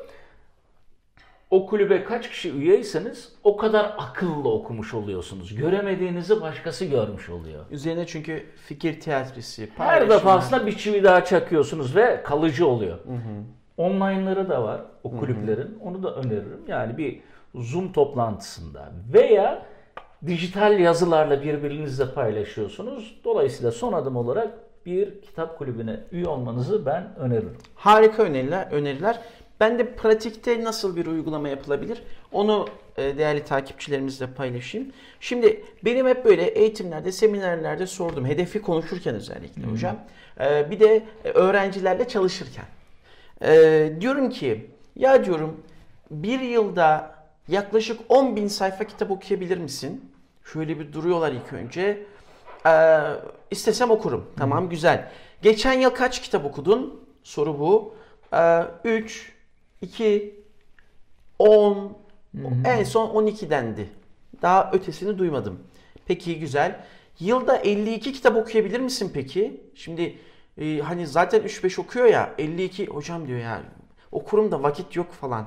o 1.51 1.67
kulübe 1.67 2.05
kaç 2.05 2.31
kişi 2.31 2.53
üyeyseniz 2.53 3.33
o 3.45 3.57
kadar 3.57 3.95
akıllı 3.99 4.53
okumuş 4.53 4.95
oluyorsunuz. 4.95 5.55
Göremediğinizi 5.55 6.41
başkası 6.41 6.85
görmüş 6.85 7.31
oluyor. 7.31 7.65
Üzerine 7.71 8.07
çünkü 8.07 8.47
fikir 8.67 9.01
tiyatrosu, 9.01 9.63
Her 9.77 10.11
defasında 10.11 10.67
bir 10.67 10.77
çivi 10.77 11.05
daha 11.05 11.25
çakıyorsunuz 11.25 11.97
ve 11.97 12.23
kalıcı 12.23 12.67
oluyor. 12.67 12.99
Online'ları 13.77 14.49
da 14.49 14.63
var 14.63 14.81
o 15.05 15.17
kulüplerin. 15.17 15.79
Onu 15.83 16.03
da 16.03 16.15
öneririm. 16.15 16.61
Yani 16.69 16.99
bir 16.99 17.21
Zoom 17.55 17.93
toplantısında 17.93 18.93
veya 19.13 19.63
dijital 20.27 20.79
yazılarla 20.79 21.43
birbirinizle 21.43 22.13
paylaşıyorsunuz. 22.15 23.21
Dolayısıyla 23.25 23.73
son 23.73 23.93
adım 23.93 24.17
olarak 24.17 24.55
bir 24.87 25.21
kitap 25.21 25.59
kulübüne 25.59 26.01
üye 26.13 26.27
olmanızı 26.27 26.87
ben 26.87 27.05
öneririm. 27.19 27.57
Harika 27.75 28.23
öneriler, 28.23 28.69
öneriler. 28.73 29.21
Ben 29.61 29.79
de 29.79 29.95
pratikte 29.95 30.65
nasıl 30.65 30.97
bir 30.97 31.07
uygulama 31.07 31.49
yapılabilir 31.49 32.03
onu 32.33 32.69
e, 32.97 33.19
değerli 33.19 33.45
takipçilerimizle 33.45 34.27
paylaşayım. 34.27 34.93
Şimdi 35.21 35.65
benim 35.85 36.07
hep 36.07 36.25
böyle 36.25 36.43
eğitimlerde, 36.43 37.13
seminerlerde 37.13 37.87
sordum. 37.87 38.27
Hedefi 38.27 38.63
konuşurken 38.63 39.15
özellikle 39.15 39.63
hocam. 39.63 39.97
E, 40.41 40.71
bir 40.71 40.81
de 40.81 41.03
e, 41.25 41.31
öğrencilerle 41.31 42.09
çalışırken. 42.09 42.65
Diyorum 44.01 44.31
ki 44.31 44.71
ya 44.97 45.25
diyorum 45.25 45.61
bir 46.11 46.41
yılda 46.41 47.15
yaklaşık 47.49 48.01
10 48.09 48.37
bin 48.37 48.49
sayfa 48.49 48.85
kitap 48.85 49.11
okuyabilir 49.11 49.59
misin? 49.59 50.13
Şöyle 50.53 50.79
bir 50.79 50.93
duruyorlar 50.93 51.33
ilk 51.33 51.53
önce. 51.53 52.07
Ee, 52.67 53.01
istesem 53.51 53.91
okurum. 53.91 54.31
Tamam 54.39 54.69
güzel. 54.69 55.11
Geçen 55.43 55.73
yıl 55.73 55.91
kaç 55.91 56.23
kitap 56.23 56.45
okudun? 56.45 57.05
Soru 57.23 57.59
bu. 57.59 57.95
Ee, 58.35 58.63
3, 58.85 59.33
2, 59.83 60.35
10, 61.39 61.99
en 62.65 62.85
son 62.85 63.11
12 63.11 63.51
dendi. 63.51 63.89
Daha 64.43 64.71
ötesini 64.73 65.19
duymadım. 65.19 65.61
Peki 66.07 66.39
güzel. 66.39 66.85
Yılda 67.21 67.57
52 67.57 68.13
kitap 68.13 68.37
okuyabilir 68.37 68.81
misin 68.81 69.11
peki? 69.15 69.61
Şimdi 69.75 70.19
e, 70.59 70.79
hani 70.79 71.07
zaten 71.07 71.41
3-5 71.41 71.81
okuyor 71.81 72.07
ya 72.07 72.35
52 72.39 72.87
hocam 72.87 73.27
diyor 73.27 73.39
ya 73.39 73.63
okurum 74.13 74.53
da 74.53 74.63
vakit 74.63 74.97
yok 74.97 75.13
falan. 75.13 75.47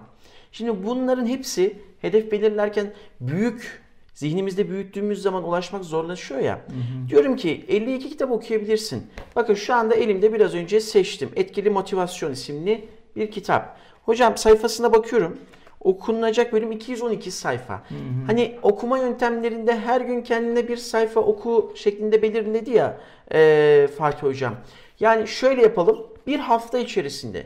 Şimdi 0.52 0.84
bunların 0.84 1.26
hepsi 1.26 1.80
hedef 2.02 2.32
belirlerken 2.32 2.94
büyük 3.22 3.82
zihnimizde 4.14 4.70
büyüttüğümüz 4.70 5.22
zaman 5.22 5.44
ulaşmak 5.44 5.84
zorlaşıyor 5.84 6.42
ya. 6.42 6.62
Diyorum 7.10 7.36
ki 7.36 7.66
52 7.68 8.10
kitap 8.10 8.32
okuyabilirsin. 8.32 9.08
Bakın 9.36 9.54
şu 9.54 9.74
anda 9.74 9.96
elimde 9.96 10.34
biraz 10.34 10.56
önce 10.56 10.80
seçtim. 10.80 11.30
Etkili 11.36 11.70
Motivasyon 11.70 12.32
isimli 12.32 12.88
bir 13.16 13.32
kitap. 13.32 13.78
Hocam 14.10 14.38
sayfasına 14.38 14.94
bakıyorum. 14.94 15.38
Okunacak 15.82 16.54
bölüm 16.54 16.72
212 16.72 17.32
sayfa. 17.32 17.84
Hani 18.28 18.56
okuma 18.62 18.98
yöntemlerinde 18.98 19.80
her 19.80 20.02
gün 20.02 20.22
kendine 20.22 20.68
bir 20.68 20.78
sayfa 20.78 21.20
oku 21.20 21.74
şeklinde 21.76 22.22
belirledi 22.22 22.72
ya 22.72 22.98
e, 23.34 23.90
Fatih 23.98 24.24
Hocam. 24.24 24.56
Yani 25.00 25.28
şöyle 25.28 25.62
yapalım. 25.62 26.08
Bir 26.28 26.40
hafta 26.40 26.80
içerisinde 26.80 27.46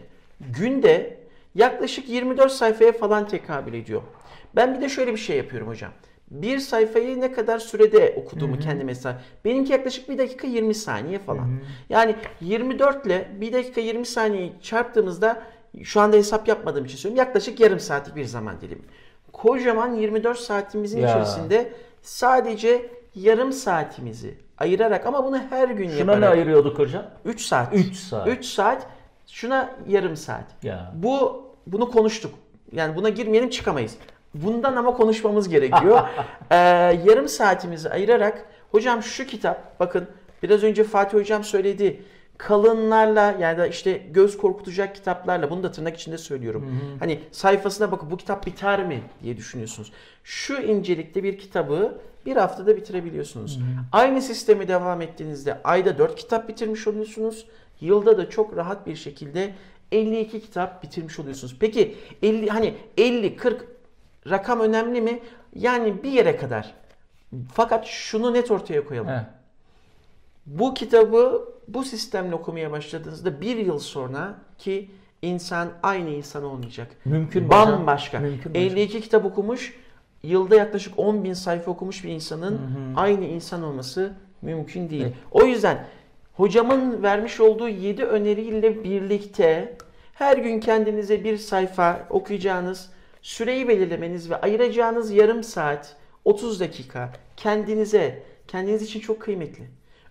günde 0.60 1.18
yaklaşık 1.56 2.10
24 2.10 2.52
sayfaya 2.52 2.92
falan 2.92 3.28
tekabül 3.28 3.74
ediyor. 3.74 4.02
Ben 4.56 4.76
bir 4.76 4.82
de 4.82 4.90
şöyle 4.90 5.12
bir 5.12 5.18
şey 5.18 5.38
yapıyorum 5.38 5.68
hocam. 5.68 5.92
Bir 6.32 6.60
sayfayı 6.60 7.22
ne 7.22 7.32
kadar 7.32 7.60
sürede 7.60 8.14
okuduğumu 8.18 8.60
kendi 8.60 8.84
mesela. 8.84 9.22
Benimki 9.46 9.72
yaklaşık 9.72 10.10
1 10.10 10.18
dakika 10.18 10.48
20 10.48 10.76
saniye 10.76 11.20
falan. 11.20 11.60
Yani 11.90 12.16
24 12.42 13.06
ile 13.06 13.28
1 13.42 13.54
dakika 13.54 13.82
20 13.82 14.06
saniyeyi 14.06 14.54
çarptığımızda 14.62 15.44
şu 15.84 16.02
anda 16.02 16.18
hesap 16.18 16.48
yapmadığım 16.48 16.86
için 16.86 16.98
söylüyorum. 16.98 17.28
Yaklaşık 17.28 17.60
yarım 17.60 17.80
saatlik 17.80 18.16
bir 18.16 18.26
zaman 18.26 18.62
dilimi. 18.62 18.82
Kocaman 19.34 19.94
24 19.94 20.40
saatimizin 20.40 21.02
Ya. 21.02 21.10
içerisinde 21.10 21.74
sadece 22.02 22.90
yarım 23.16 23.52
saatimizi 23.54 24.38
ayırarak 24.58 25.06
ama 25.06 25.26
bunu 25.26 25.40
her 25.50 25.70
gün 25.70 25.90
Şuna 25.90 25.96
ne 26.06 26.12
yaparak. 26.12 26.34
ayırıyorduk 26.34 26.80
hocam? 26.80 27.06
3 27.26 27.42
saat. 27.46 27.74
Üç 27.74 27.96
saat. 27.96 28.28
3 28.28 28.46
saat. 28.46 28.88
Şuna 29.28 29.70
yarım 29.88 30.16
saat. 30.18 30.44
Ya. 30.64 30.92
Bu 30.96 31.44
bunu 31.68 31.92
konuştuk. 31.92 32.34
Yani 32.72 32.96
buna 32.96 33.10
girmeyelim 33.10 33.50
çıkamayız. 33.50 33.96
Bundan 34.34 34.76
ama 34.76 34.94
konuşmamız 34.94 35.50
gerekiyor. 35.50 36.02
Ee, 36.52 36.56
yarım 37.06 37.28
saatimizi 37.28 37.90
ayırarak 37.90 38.46
hocam 38.72 39.04
şu 39.04 39.26
kitap 39.26 39.80
bakın 39.80 40.08
biraz 40.44 40.64
önce 40.64 40.84
Fatih 40.84 41.18
hocam 41.18 41.44
söyledi. 41.44 42.04
Kalınlarla 42.38 43.36
yani 43.40 43.58
da 43.58 43.68
işte 43.68 43.98
göz 44.12 44.38
korkutacak 44.38 44.96
kitaplarla 44.96 45.50
bunu 45.50 45.64
da 45.64 45.72
tırnak 45.72 45.98
içinde 45.98 46.18
söylüyorum. 46.18 46.82
Hani 47.00 47.20
sayfasına 47.32 47.92
bakın 47.92 48.12
bu 48.12 48.18
kitap 48.18 48.46
biter 48.46 48.86
mi 48.88 49.02
diye 49.24 49.38
düşünüyorsunuz. 49.38 49.92
Şu 50.24 50.62
incelikte 50.62 51.24
bir 51.24 51.38
kitabı 51.38 51.98
bir 52.26 52.36
haftada 52.36 52.78
bitirebiliyorsunuz. 52.78 53.60
Aynı 53.92 54.22
sistemi 54.22 54.68
devam 54.68 55.02
ettiğinizde 55.02 55.62
ayda 55.64 55.98
4 55.98 56.16
kitap 56.16 56.50
bitirmiş 56.50 56.88
oluyorsunuz. 56.88 57.46
Yılda 57.82 58.18
da 58.18 58.30
çok 58.30 58.58
rahat 58.58 58.88
bir 58.88 58.96
şekilde 58.96 59.54
52 59.92 60.42
kitap 60.42 60.84
bitirmiş 60.84 61.20
oluyorsunuz. 61.20 61.56
Peki 61.60 61.96
50 62.22 62.50
hani 62.50 62.74
50 62.98 63.36
40 63.36 63.66
rakam 64.30 64.60
önemli 64.60 65.02
mi? 65.02 65.20
Yani 65.56 66.04
bir 66.04 66.12
yere 66.12 66.38
kadar. 66.38 66.74
Fakat 67.54 67.86
şunu 67.86 68.34
net 68.34 68.52
ortaya 68.52 68.86
koyalım. 68.86 69.10
He. 69.10 69.26
Bu 70.46 70.74
kitabı 70.74 71.50
bu 71.68 71.84
sistemle 71.84 72.36
okumaya 72.36 72.72
başladığınızda 72.72 73.42
bir 73.42 73.58
yıl 73.58 73.80
sonra 73.80 74.36
ki 74.58 74.90
insan 75.22 75.70
aynı 75.84 76.10
insan 76.10 76.44
olmayacak. 76.44 76.88
Mümkün? 77.06 77.50
Bambaşka. 77.50 78.20
Mümkün 78.20 78.52
mü 78.52 78.58
hocam? 78.60 78.78
52 78.78 79.02
kitap 79.02 79.26
okumuş, 79.26 79.76
yılda 80.24 80.56
yaklaşık 80.56 81.00
10 81.00 81.24
bin 81.24 81.34
sayfa 81.34 81.72
okumuş 81.72 82.04
bir 82.04 82.10
insanın 82.10 82.62
aynı 82.96 83.26
insan 83.26 83.64
olması 83.64 84.14
mümkün 84.42 84.90
değil. 84.90 85.04
Evet. 85.04 85.14
O 85.32 85.46
yüzden 85.46 85.86
hocamın 86.34 87.04
vermiş 87.04 87.40
olduğu 87.40 87.70
7 87.70 88.04
öneriyle 88.04 88.84
birlikte 88.84 89.78
her 90.14 90.38
gün 90.38 90.60
kendinize 90.60 91.24
bir 91.24 91.38
sayfa 91.38 92.08
okuyacağınız, 92.10 92.90
süreyi 93.22 93.68
belirlemeniz 93.68 94.30
ve 94.30 94.42
ayıracağınız 94.42 95.12
yarım 95.12 95.44
saat, 95.44 95.96
30 96.26 96.60
dakika 96.60 97.14
kendinize, 97.38 98.24
kendiniz 98.48 98.82
için 98.82 99.00
çok 99.00 99.22
kıymetli. 99.22 99.64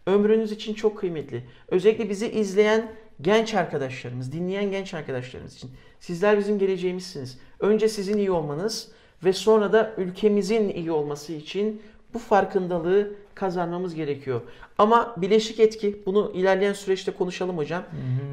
Ömrünüz 0.06 0.52
için 0.52 0.74
çok 0.74 0.98
kıymetli. 0.98 1.42
Özellikle 1.68 2.10
bizi 2.10 2.28
izleyen 2.30 2.90
genç 3.20 3.54
arkadaşlarımız, 3.54 4.32
dinleyen 4.32 4.70
genç 4.70 4.94
arkadaşlarımız 4.94 5.56
için. 5.56 5.70
Sizler 6.00 6.38
bizim 6.38 6.58
geleceğimizsiniz. 6.58 7.38
Önce 7.60 7.88
sizin 7.88 8.18
iyi 8.18 8.30
olmanız 8.30 8.88
ve 9.24 9.32
sonra 9.32 9.72
da 9.72 9.92
ülkemizin 9.96 10.68
iyi 10.68 10.92
olması 10.92 11.32
için 11.32 11.82
bu 12.14 12.18
farkındalığı 12.18 13.12
kazanmamız 13.34 13.94
gerekiyor. 13.94 14.40
Ama 14.78 15.14
bileşik 15.16 15.60
etki, 15.60 16.02
bunu 16.06 16.32
ilerleyen 16.34 16.72
süreçte 16.72 17.12
konuşalım 17.12 17.58
hocam. 17.58 17.82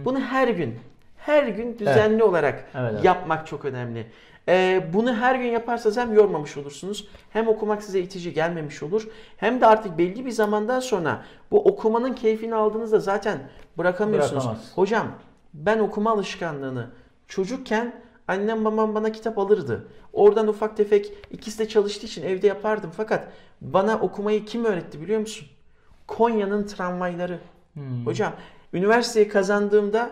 Bunu 0.06 0.20
her 0.20 0.48
gün, 0.48 0.76
her 1.18 1.48
gün 1.48 1.80
düzenli 1.80 2.24
olarak 2.24 2.66
Evet, 2.76 2.92
evet. 2.94 3.04
yapmak 3.06 3.48
çok 3.48 3.66
önemli. 3.66 4.06
Ee, 4.50 4.90
bunu 4.94 5.16
her 5.16 5.36
gün 5.36 5.48
yaparsanız 5.48 5.98
hem 5.98 6.14
yormamış 6.14 6.58
olursunuz, 6.58 7.08
hem 7.30 7.48
okumak 7.48 7.84
size 7.84 8.00
itici 8.00 8.34
gelmemiş 8.34 8.84
olur, 8.84 9.08
hem 9.38 9.62
de 9.62 9.66
artık 9.68 9.98
belli 9.98 10.26
bir 10.26 10.32
zamandan 10.32 10.80
sonra 10.80 11.26
bu 11.52 11.64
okumanın 11.66 12.14
keyfini 12.14 12.56
aldığınızda 12.56 13.00
zaten 13.00 13.50
bırakamıyorsunuz. 13.78 14.44
Bırakamaz. 14.44 14.72
Hocam 14.76 15.08
ben 15.54 15.80
okuma 15.80 16.12
alışkanlığını 16.12 16.88
çocukken 17.28 17.94
annem 18.28 18.66
babam 18.66 18.96
bana 18.96 19.12
kitap 19.12 19.38
alırdı. 19.38 19.88
Oradan 20.14 20.48
ufak 20.48 20.78
tefek 20.78 21.14
ikisi 21.32 21.60
de 21.60 21.68
çalıştığı 21.68 22.06
için 22.06 22.24
evde 22.24 22.48
yapardım. 22.48 22.92
Fakat 22.98 23.28
bana 23.62 24.00
okumayı 24.00 24.46
kim 24.46 24.66
öğretti 24.66 25.02
biliyor 25.02 25.20
musun? 25.20 25.48
Konya'nın 26.08 26.68
tramvayları. 26.68 27.40
Hocam 28.06 28.34
üniversiteyi 28.74 29.28
kazandığımda 29.28 30.12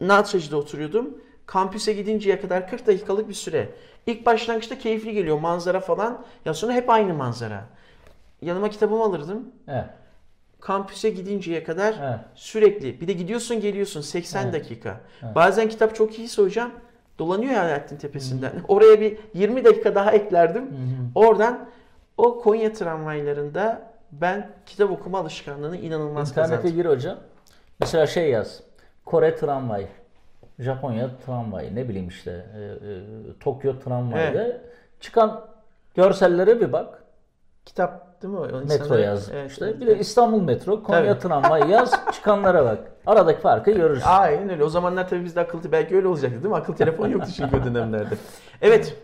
Natracı'da 0.00 0.56
oturuyordum. 0.56 1.18
Kampüse 1.52 1.92
gidinceye 1.92 2.40
kadar 2.40 2.68
40 2.68 2.86
dakikalık 2.86 3.28
bir 3.28 3.34
süre. 3.34 3.68
İlk 4.06 4.26
başlangıçta 4.26 4.78
keyifli 4.78 5.12
geliyor 5.12 5.38
manzara 5.38 5.80
falan. 5.80 6.24
Ya 6.44 6.54
sonra 6.54 6.72
hep 6.72 6.90
aynı 6.90 7.14
manzara. 7.14 7.64
Yanıma 8.42 8.70
kitabımı 8.70 9.02
alırdım. 9.04 9.48
Evet. 9.68 9.84
Kampüse 10.60 11.10
gidinceye 11.10 11.64
kadar 11.64 11.94
Evet. 12.02 12.18
sürekli. 12.34 13.00
Bir 13.00 13.08
de 13.08 13.12
gidiyorsun 13.12 13.60
geliyorsun 13.60 14.00
80 14.00 14.42
Evet. 14.44 14.54
dakika. 14.54 15.00
Evet. 15.22 15.34
Bazen 15.34 15.68
kitap 15.68 15.94
çok 15.94 16.18
iyiyse 16.18 16.42
hocam 16.42 16.70
dolanıyor 17.18 17.52
Alaaddin 17.54 17.96
Tepesi'nden. 17.96 18.52
Oraya 18.68 19.00
bir 19.00 19.18
20 19.34 19.64
dakika 19.64 19.94
daha 19.94 20.12
eklerdim. 20.12 20.70
Oradan 21.14 21.68
o 22.16 22.40
Konya 22.40 22.72
tramvaylarında 22.72 23.82
ben 24.12 24.50
kitap 24.66 24.90
okuma 24.90 25.18
alışkanlığını 25.18 25.76
inanılmaz 25.76 26.30
İnternete 26.30 26.56
kazandım. 26.56 26.76
gir 26.76 26.84
hocam. 26.88 27.18
Mesela 27.80 28.06
şey 28.06 28.30
yaz. 28.30 28.60
Kore 29.04 29.36
tramvay. 29.36 29.86
Japonya 30.58 31.10
tramvayı. 31.26 31.74
Ne 31.74 31.88
bileyim 31.88 32.08
işte. 32.08 32.46
e, 32.56 32.60
e, 32.60 33.38
Tokyo 33.40 33.78
tramvayı. 33.78 34.60
Çıkan 35.00 35.44
görsellere 35.94 36.60
bir 36.60 36.72
bak. 36.72 37.02
Kitap 37.64 38.22
değil 38.22 38.34
mi? 38.34 38.40
o? 38.40 38.66
Metro 38.68 38.94
yaz. 38.94 39.30
Evet, 39.32 39.50
işte 39.50 39.64
evet, 39.64 39.80
bir 39.80 39.86
de 39.86 39.98
İstanbul 39.98 40.42
metro, 40.42 40.82
Konya 40.82 41.18
Tabii. 41.18 41.28
tramvay 41.28 41.70
yaz. 41.70 42.00
Çıkanlara 42.12 42.64
bak. 42.64 42.78
Aradaki 43.06 43.40
farkı 43.40 43.70
görürsün. 43.70 44.06
Aynen 44.06 44.50
öyle. 44.50 44.64
O 44.64 44.68
zamanlar 44.68 45.08
tabii 45.08 45.24
bizde 45.24 45.40
akıllı 45.40 45.72
belki 45.72 45.96
öyle 45.96 46.08
olacaktı 46.08 46.42
değil 46.42 46.54
mi? 46.54 46.56
Akıl 46.56 46.72
telefon 46.72 47.08
yoktu 47.08 47.30
çünkü 47.36 47.56
o 47.56 47.64
dönemlerde. 47.64 48.14
Evet. 48.62 48.96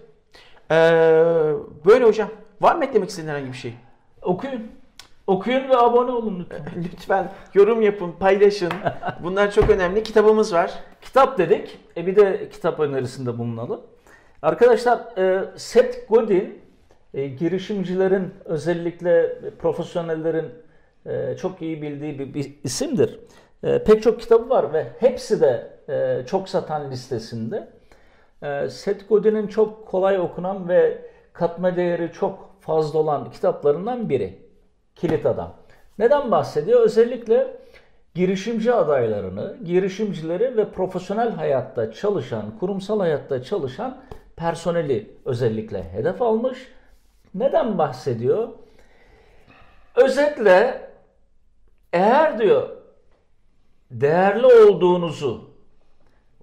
Ee, 0.70 0.74
böyle 1.86 2.04
hocam. 2.04 2.28
Var 2.60 2.76
mı 2.76 2.84
eklemek 2.84 3.08
istediğin 3.08 3.32
herhangi 3.32 3.52
bir 3.52 3.56
şey? 3.56 3.74
Okuyun. 4.22 4.62
Okuyun 5.28 5.68
ve 5.68 5.76
abone 5.76 6.10
olun 6.10 6.38
lütfen. 6.40 6.84
Lütfen 6.84 7.30
yorum 7.54 7.82
yapın, 7.82 8.12
paylaşın. 8.12 8.72
Bunlar 9.22 9.50
çok 9.50 9.70
önemli. 9.70 10.02
Kitabımız 10.02 10.54
var. 10.54 10.72
Kitap 11.00 11.38
dedik. 11.38 11.78
E 11.96 12.06
bir 12.06 12.16
de 12.16 12.48
kitap 12.48 12.80
önerisinde 12.80 13.38
bulunalım. 13.38 13.80
Arkadaşlar 14.42 14.98
e, 15.18 15.44
Seth 15.56 16.08
Godin 16.08 16.58
e, 17.14 17.26
girişimcilerin 17.26 18.34
özellikle 18.44 19.40
profesyonellerin 19.58 20.46
e, 21.06 21.36
çok 21.36 21.62
iyi 21.62 21.82
bildiği 21.82 22.18
bir, 22.18 22.34
bir 22.34 22.54
isimdir. 22.64 23.20
E, 23.62 23.84
pek 23.84 24.02
çok 24.02 24.20
kitabı 24.20 24.50
var 24.50 24.72
ve 24.72 24.86
hepsi 24.98 25.40
de 25.40 25.70
e, 25.88 26.26
çok 26.26 26.48
satan 26.48 26.90
listesinde. 26.90 27.68
E, 28.42 28.68
Seth 28.68 29.08
Godin'in 29.08 29.46
çok 29.46 29.86
kolay 29.88 30.20
okunan 30.20 30.68
ve 30.68 30.98
katma 31.32 31.76
değeri 31.76 32.12
çok 32.12 32.56
fazla 32.60 32.98
olan 32.98 33.30
kitaplarından 33.30 34.08
biri. 34.08 34.47
Kilit 35.00 35.26
Adam. 35.26 35.54
Neden 35.98 36.30
bahsediyor? 36.30 36.80
Özellikle 36.80 37.56
girişimci 38.14 38.74
adaylarını, 38.74 39.56
girişimcileri 39.64 40.56
ve 40.56 40.70
profesyonel 40.70 41.30
hayatta 41.30 41.92
çalışan, 41.92 42.58
kurumsal 42.60 43.00
hayatta 43.00 43.42
çalışan 43.42 43.98
personeli 44.36 45.16
özellikle 45.24 45.92
hedef 45.92 46.22
almış. 46.22 46.58
Neden 47.34 47.78
bahsediyor? 47.78 48.48
Özetle 49.96 50.90
eğer 51.92 52.38
diyor 52.38 52.68
değerli 53.90 54.46
olduğunuzu, 54.46 55.50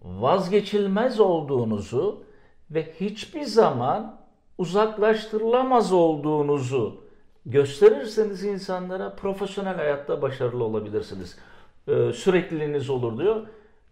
vazgeçilmez 0.02 1.20
olduğunuzu 1.20 2.24
ve 2.72 2.92
hiçbir 3.00 3.44
zaman 3.44 4.18
uzaklaştırılamaz 4.58 5.94
olduğunuzu 5.94 7.05
gösterirseniz 7.46 8.44
insanlara 8.44 9.16
profesyonel 9.16 9.76
hayatta 9.76 10.22
başarılı 10.22 10.64
olabilirsiniz. 10.64 11.38
Ee, 11.88 12.12
sürekliliğiniz 12.14 12.90
olur 12.90 13.18
diyor. 13.18 13.48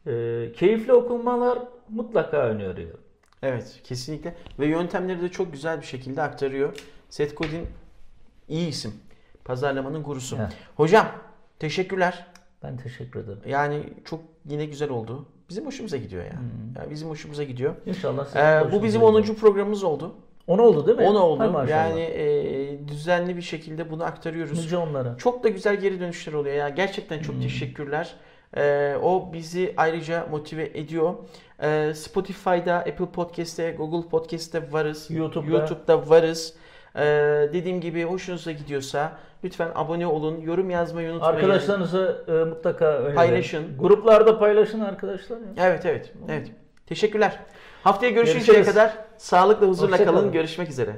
Ee, 0.08 0.52
keyifli 0.54 0.94
okumalar 0.94 1.60
mutlaka 1.90 2.38
öneriyor. 2.38 2.98
Evet, 3.42 3.82
kesinlikle. 3.84 4.36
Ve 4.60 4.68
yöntemleri 4.68 5.22
de 5.22 5.30
çok 5.30 5.52
güzel 5.54 5.82
bir 5.82 5.86
şekilde 5.86 6.22
aktarıyor. 6.22 6.74
Seth 7.10 7.36
Godin 7.36 7.68
iyi 8.50 8.68
isim. 8.68 8.94
Pazarlamanın 9.46 10.04
gurusu. 10.04 10.38
Evet. 10.40 10.54
Hocam, 10.76 11.08
teşekkürler. 11.60 12.28
Ben 12.64 12.78
teşekkür 12.78 13.20
ederim. 13.20 13.40
Yani 13.48 13.84
çok 14.06 14.20
yine 14.50 14.66
güzel 14.66 14.90
oldu. 14.90 15.26
Bizim 15.50 15.66
hoşumuza 15.66 15.98
gidiyor 15.98 16.24
ya. 16.24 16.42
Yani 16.78 16.90
bizim 16.92 17.10
hoşumuza 17.10 17.44
gidiyor. 17.44 17.76
İnşallah 17.86 18.36
Ee, 18.36 18.72
bu 18.72 18.84
bizim 18.84 19.02
gider. 19.02 19.14
10. 19.14 19.22
programımız 19.36 19.84
oldu. 19.84 20.16
10 20.48 20.58
oldu 20.58 20.88
değil 20.88 20.98
mi? 20.98 21.04
10 21.04 21.16
oldu. 21.16 21.40
Hay 21.40 21.50
maşallah. 21.50 21.70
Yani 21.90 22.02
e, 22.02 22.88
düzenli 22.88 23.38
bir 23.38 23.42
şekilde 23.42 23.92
bunu 23.92 24.04
aktarıyoruz. 24.04 24.60
Nice 24.64 24.78
onlara. 24.78 25.18
Çok 25.18 25.44
da 25.44 25.50
güzel 25.50 25.76
geri 25.76 26.00
dönüşler 26.00 26.34
oluyor 26.34 26.56
ya. 26.56 26.70
Gerçekten 26.70 27.20
çok 27.20 27.42
teşekkürler. 27.42 28.16
Ee, 28.58 28.96
o 29.04 29.30
bizi 29.34 29.74
ayrıca 29.78 30.28
motive 30.32 30.64
ediyor. 30.74 31.14
Ee, 31.62 31.94
Spotify'da, 31.96 32.76
Apple 32.76 33.06
Podcast'te, 33.06 33.72
Google 33.72 34.10
Podcast'te 34.10 34.72
varız. 34.72 35.12
YouTube'da. 35.12 35.52
YouTube'da 35.58 36.10
varız. 36.10 36.54
Ee, 36.96 37.02
dediğim 37.54 37.82
gibi 37.82 38.04
hoşunuza 38.04 38.52
gidiyorsa 38.52 39.12
lütfen 39.44 39.72
abone 39.76 40.08
olun, 40.08 40.42
yorum 40.42 40.70
yazmayı 40.70 41.12
unutmayın. 41.12 41.36
Arkadaşlarınıza 41.36 42.18
e, 42.28 42.32
mutlaka 42.32 42.86
önerin. 42.86 43.16
Paylaşın. 43.16 43.78
Gruplarda 43.80 44.40
paylaşın 44.40 44.80
arkadaşlar. 44.80 45.38
ya. 45.38 45.46
Evet 45.58 45.86
evet. 45.86 46.14
Evet. 46.30 46.52
Teşekkürler. 46.86 47.40
Haftaya 47.84 48.12
görüşünceye 48.12 48.54
Görüşürüz. 48.54 48.68
kadar 48.68 48.98
sağlıkla 49.18 49.68
huzurla 49.68 49.92
Hoşça 49.92 50.06
kalın. 50.06 50.18
kalın. 50.18 50.32
Görüşmek 50.32 50.70
üzere. 50.70 50.96